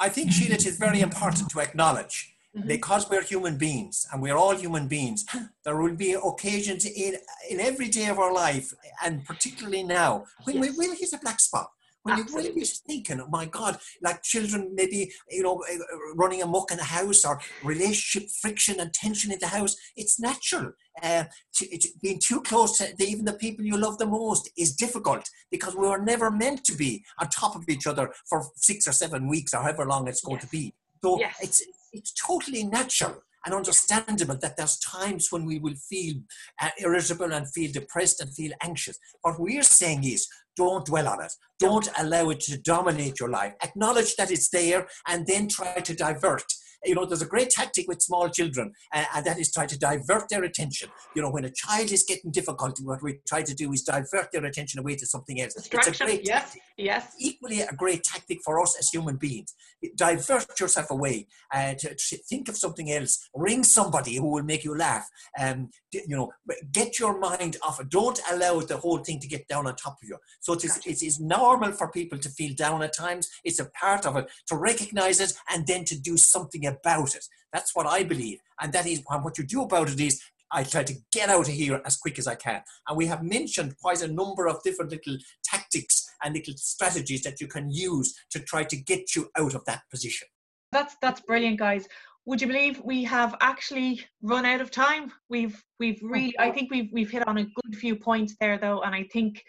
I 0.00 0.08
think, 0.08 0.32
Sheila, 0.32 0.54
it 0.54 0.66
is 0.66 0.78
very 0.78 1.02
important 1.02 1.50
to 1.50 1.60
acknowledge 1.60 2.34
mm-hmm. 2.56 2.66
because 2.66 3.08
we're 3.10 3.22
human 3.22 3.58
beings 3.58 4.06
and 4.10 4.22
we're 4.22 4.36
all 4.36 4.56
human 4.56 4.88
beings, 4.88 5.26
there 5.64 5.76
will 5.76 5.94
be 5.94 6.14
occasions 6.14 6.86
in, 6.86 7.16
in 7.50 7.60
every 7.60 7.88
day 7.88 8.06
of 8.06 8.18
our 8.18 8.32
life, 8.32 8.72
and 9.04 9.24
particularly 9.26 9.82
now, 9.82 10.24
when 10.44 10.56
yes. 10.56 10.70
we 10.70 10.76
will 10.76 10.96
hit 10.96 11.12
a 11.12 11.18
black 11.18 11.38
spot. 11.38 11.70
When 12.02 12.16
you 12.16 12.24
really 12.32 12.52
be 12.52 12.64
thinking, 12.64 13.20
oh 13.20 13.28
my 13.28 13.46
God, 13.46 13.78
like 14.02 14.22
children 14.22 14.72
maybe, 14.74 15.12
you 15.28 15.42
know, 15.42 15.62
eh, 15.70 15.76
running 16.14 16.42
amok 16.42 16.70
in 16.70 16.78
the 16.78 16.84
house 16.84 17.24
or 17.24 17.40
relationship 17.62 18.30
friction 18.40 18.80
and 18.80 18.92
tension 18.92 19.30
in 19.30 19.38
the 19.38 19.48
house, 19.48 19.76
it's 19.96 20.18
natural. 20.18 20.72
Uh, 21.02 21.24
to, 21.54 21.78
to 21.78 21.88
being 22.02 22.18
too 22.18 22.40
close 22.42 22.78
to 22.78 22.94
the, 22.96 23.04
even 23.04 23.24
the 23.24 23.32
people 23.32 23.64
you 23.64 23.76
love 23.76 23.98
the 23.98 24.06
most 24.06 24.50
is 24.56 24.74
difficult 24.74 25.28
because 25.50 25.76
we 25.76 25.88
were 25.88 26.02
never 26.02 26.30
meant 26.30 26.64
to 26.64 26.74
be 26.74 27.02
on 27.18 27.28
top 27.28 27.54
of 27.54 27.68
each 27.68 27.86
other 27.86 28.10
for 28.28 28.50
six 28.56 28.86
or 28.86 28.92
seven 28.92 29.28
weeks 29.28 29.54
or 29.54 29.62
however 29.62 29.86
long 29.86 30.08
it's 30.08 30.20
going 30.22 30.36
yes. 30.36 30.44
to 30.44 30.50
be. 30.50 30.74
So 31.02 31.18
yes. 31.18 31.36
it's 31.40 31.62
it's 31.92 32.12
totally 32.12 32.64
natural 32.64 33.22
and 33.44 33.54
understandable 33.54 34.36
that 34.36 34.56
there's 34.56 34.78
times 34.78 35.28
when 35.30 35.44
we 35.44 35.58
will 35.58 35.74
feel 35.74 36.16
uh, 36.60 36.68
irritable 36.78 37.32
and 37.32 37.50
feel 37.50 37.72
depressed 37.72 38.20
and 38.20 38.32
feel 38.34 38.52
anxious. 38.62 38.98
What 39.22 39.40
we're 39.40 39.62
saying 39.62 40.04
is 40.04 40.28
don't 40.60 40.84
dwell 40.84 41.08
on 41.08 41.22
it. 41.22 41.32
Don't 41.58 41.88
allow 41.98 42.28
it 42.28 42.40
to 42.40 42.60
dominate 42.60 43.18
your 43.18 43.30
life. 43.30 43.54
Acknowledge 43.62 44.14
that 44.16 44.30
it's 44.30 44.50
there 44.50 44.86
and 45.08 45.26
then 45.26 45.48
try 45.48 45.72
to 45.72 45.94
divert 45.94 46.44
you 46.84 46.94
know, 46.94 47.04
there's 47.04 47.22
a 47.22 47.26
great 47.26 47.50
tactic 47.50 47.86
with 47.88 48.02
small 48.02 48.28
children, 48.28 48.72
uh, 48.94 49.04
and 49.14 49.24
that 49.26 49.38
is 49.38 49.52
try 49.52 49.66
to 49.66 49.78
divert 49.78 50.28
their 50.30 50.44
attention. 50.44 50.88
You 51.14 51.22
know, 51.22 51.30
when 51.30 51.44
a 51.44 51.50
child 51.50 51.92
is 51.92 52.04
getting 52.06 52.30
difficulty, 52.30 52.84
what 52.84 53.02
we 53.02 53.20
try 53.26 53.42
to 53.42 53.54
do 53.54 53.72
is 53.72 53.82
divert 53.82 54.32
their 54.32 54.44
attention 54.44 54.80
away 54.80 54.96
to 54.96 55.06
something 55.06 55.40
else. 55.40 55.54
It's 55.56 55.66
a 55.66 56.04
great 56.04 56.26
yes, 56.26 56.42
tactic. 56.44 56.62
yes. 56.76 57.14
Equally 57.18 57.60
a 57.60 57.72
great 57.72 58.02
tactic 58.02 58.38
for 58.44 58.60
us 58.60 58.76
as 58.78 58.88
human 58.88 59.16
beings. 59.16 59.54
Divert 59.96 60.58
yourself 60.58 60.90
away 60.90 61.26
uh, 61.52 61.74
to, 61.74 61.94
to, 61.94 62.16
think 62.28 62.48
of 62.48 62.56
something 62.56 62.90
else. 62.90 63.28
Ring 63.34 63.64
somebody 63.64 64.16
who 64.16 64.30
will 64.30 64.42
make 64.42 64.64
you 64.64 64.76
laugh. 64.76 65.06
Um, 65.38 65.70
you 65.92 66.16
know, 66.16 66.30
get 66.72 66.98
your 66.98 67.18
mind 67.18 67.56
off. 67.62 67.80
Don't 67.88 68.20
allow 68.30 68.60
the 68.60 68.76
whole 68.76 68.98
thing 68.98 69.18
to 69.20 69.28
get 69.28 69.48
down 69.48 69.66
on 69.66 69.76
top 69.76 69.98
of 70.02 70.08
you. 70.08 70.16
So 70.40 70.52
it 70.52 70.64
is, 70.64 70.80
it 70.86 71.02
is 71.02 71.20
normal 71.20 71.72
for 71.72 71.90
people 71.90 72.18
to 72.18 72.28
feel 72.30 72.54
down 72.54 72.82
at 72.82 72.94
times. 72.96 73.28
It's 73.44 73.58
a 73.58 73.70
part 73.70 74.06
of 74.06 74.16
it 74.16 74.30
to 74.48 74.56
recognize 74.56 75.20
it 75.20 75.32
and 75.50 75.66
then 75.66 75.84
to 75.84 75.98
do 75.98 76.16
something 76.16 76.66
about 76.70 77.14
it. 77.14 77.24
That's 77.52 77.74
what 77.74 77.86
I 77.86 78.04
believe. 78.04 78.38
And 78.60 78.72
that 78.72 78.86
is 78.86 79.02
what 79.06 79.38
you 79.38 79.44
do 79.44 79.62
about 79.62 79.90
it 79.90 80.00
is 80.00 80.22
I 80.52 80.64
try 80.64 80.82
to 80.82 80.94
get 81.12 81.28
out 81.28 81.48
of 81.48 81.54
here 81.54 81.80
as 81.84 81.96
quick 81.96 82.18
as 82.18 82.26
I 82.26 82.34
can. 82.34 82.62
And 82.88 82.96
we 82.96 83.06
have 83.06 83.22
mentioned 83.22 83.76
quite 83.80 84.02
a 84.02 84.08
number 84.08 84.48
of 84.48 84.62
different 84.62 84.90
little 84.90 85.16
tactics 85.44 86.08
and 86.22 86.34
little 86.34 86.54
strategies 86.56 87.22
that 87.22 87.40
you 87.40 87.46
can 87.46 87.70
use 87.70 88.14
to 88.30 88.40
try 88.40 88.64
to 88.64 88.76
get 88.76 89.14
you 89.14 89.30
out 89.38 89.54
of 89.54 89.64
that 89.66 89.82
position. 89.90 90.28
That's 90.72 90.96
that's 91.00 91.20
brilliant, 91.20 91.58
guys. 91.58 91.86
Would 92.26 92.40
you 92.40 92.46
believe 92.46 92.80
we 92.84 93.02
have 93.04 93.34
actually 93.40 94.04
run 94.22 94.44
out 94.44 94.60
of 94.60 94.70
time? 94.70 95.12
We've 95.28 95.62
we've 95.78 96.00
really 96.02 96.34
I 96.38 96.50
think 96.50 96.70
we've 96.70 96.90
we've 96.92 97.10
hit 97.10 97.26
on 97.26 97.38
a 97.38 97.44
good 97.44 97.76
few 97.76 97.96
points 97.96 98.36
there 98.40 98.58
though, 98.58 98.82
and 98.82 98.94
I 98.94 99.04
think 99.12 99.42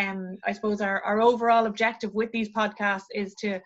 um 0.00 0.36
I 0.44 0.52
suppose 0.52 0.80
our, 0.80 1.00
our 1.02 1.20
overall 1.20 1.66
objective 1.66 2.14
with 2.14 2.32
these 2.32 2.48
podcasts 2.48 3.04
is 3.14 3.34
to 3.40 3.60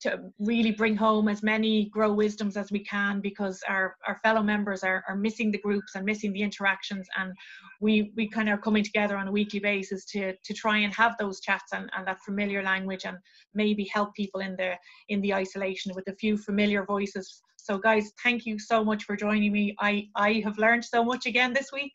to 0.00 0.18
really 0.38 0.72
bring 0.72 0.96
home 0.96 1.28
as 1.28 1.42
many 1.42 1.86
Grow 1.86 2.12
wisdoms 2.12 2.56
as 2.56 2.70
we 2.70 2.84
can 2.84 3.20
because 3.20 3.62
our, 3.68 3.96
our 4.06 4.18
fellow 4.22 4.42
members 4.42 4.82
are, 4.82 5.02
are 5.08 5.16
missing 5.16 5.50
the 5.50 5.58
groups 5.58 5.94
and 5.94 6.04
missing 6.04 6.32
the 6.32 6.42
interactions 6.42 7.06
and 7.16 7.32
we 7.80 8.12
we 8.16 8.28
kind 8.28 8.48
of 8.48 8.58
are 8.58 8.62
coming 8.62 8.84
together 8.84 9.16
on 9.16 9.28
a 9.28 9.32
weekly 9.32 9.60
basis 9.60 10.04
to 10.06 10.34
to 10.44 10.54
try 10.54 10.78
and 10.78 10.94
have 10.94 11.14
those 11.18 11.40
chats 11.40 11.72
and, 11.72 11.90
and 11.96 12.06
that 12.06 12.20
familiar 12.24 12.62
language 12.62 13.04
and 13.04 13.16
maybe 13.54 13.88
help 13.92 14.14
people 14.14 14.40
in 14.40 14.56
the 14.56 14.74
in 15.08 15.20
the 15.20 15.32
isolation 15.34 15.92
with 15.94 16.06
a 16.08 16.16
few 16.16 16.36
familiar 16.36 16.84
voices. 16.84 17.42
So 17.56 17.78
guys 17.78 18.12
thank 18.22 18.44
you 18.44 18.58
so 18.58 18.84
much 18.84 19.04
for 19.04 19.16
joining 19.16 19.52
me. 19.52 19.74
I 19.80 20.08
i 20.16 20.42
have 20.44 20.58
learned 20.58 20.84
so 20.84 21.04
much 21.04 21.26
again 21.26 21.52
this 21.52 21.70
week. 21.72 21.92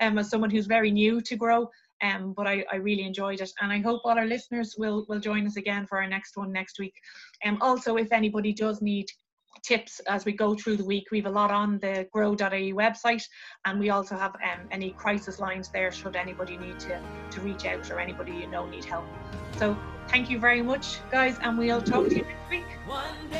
Um, 0.00 0.16
as 0.18 0.30
someone 0.30 0.50
who's 0.50 0.66
very 0.66 0.90
new 0.90 1.20
to 1.20 1.36
Grow 1.36 1.68
um, 2.02 2.32
but 2.36 2.46
I, 2.46 2.64
I 2.72 2.76
really 2.76 3.04
enjoyed 3.04 3.40
it 3.40 3.50
and 3.60 3.72
I 3.72 3.80
hope 3.80 4.02
all 4.04 4.18
our 4.18 4.26
listeners 4.26 4.74
will 4.78 5.04
will 5.08 5.20
join 5.20 5.46
us 5.46 5.56
again 5.56 5.86
for 5.86 6.00
our 6.00 6.08
next 6.08 6.36
one 6.36 6.52
next 6.52 6.78
week. 6.78 6.94
Um, 7.44 7.58
also, 7.60 7.96
if 7.96 8.12
anybody 8.12 8.52
does 8.52 8.80
need 8.82 9.06
tips 9.62 10.00
as 10.08 10.24
we 10.24 10.32
go 10.32 10.54
through 10.54 10.76
the 10.76 10.84
week, 10.84 11.08
we 11.10 11.18
have 11.18 11.26
a 11.26 11.30
lot 11.30 11.50
on 11.50 11.78
the 11.80 12.06
grow.ie 12.12 12.72
website 12.72 13.22
and 13.66 13.78
we 13.78 13.90
also 13.90 14.16
have 14.16 14.34
um, 14.36 14.66
any 14.70 14.90
crisis 14.92 15.38
lines 15.38 15.68
there 15.68 15.92
should 15.92 16.16
anybody 16.16 16.56
need 16.56 16.78
to, 16.80 17.00
to 17.30 17.40
reach 17.40 17.66
out 17.66 17.90
or 17.90 18.00
anybody 18.00 18.32
you 18.32 18.46
know 18.46 18.66
need 18.66 18.84
help. 18.84 19.04
So 19.58 19.76
thank 20.08 20.30
you 20.30 20.38
very 20.38 20.62
much 20.62 20.98
guys 21.10 21.38
and 21.42 21.58
we'll 21.58 21.82
talk 21.82 22.08
to 22.08 22.16
you 22.16 22.22
next 22.22 22.50
week. 22.50 23.39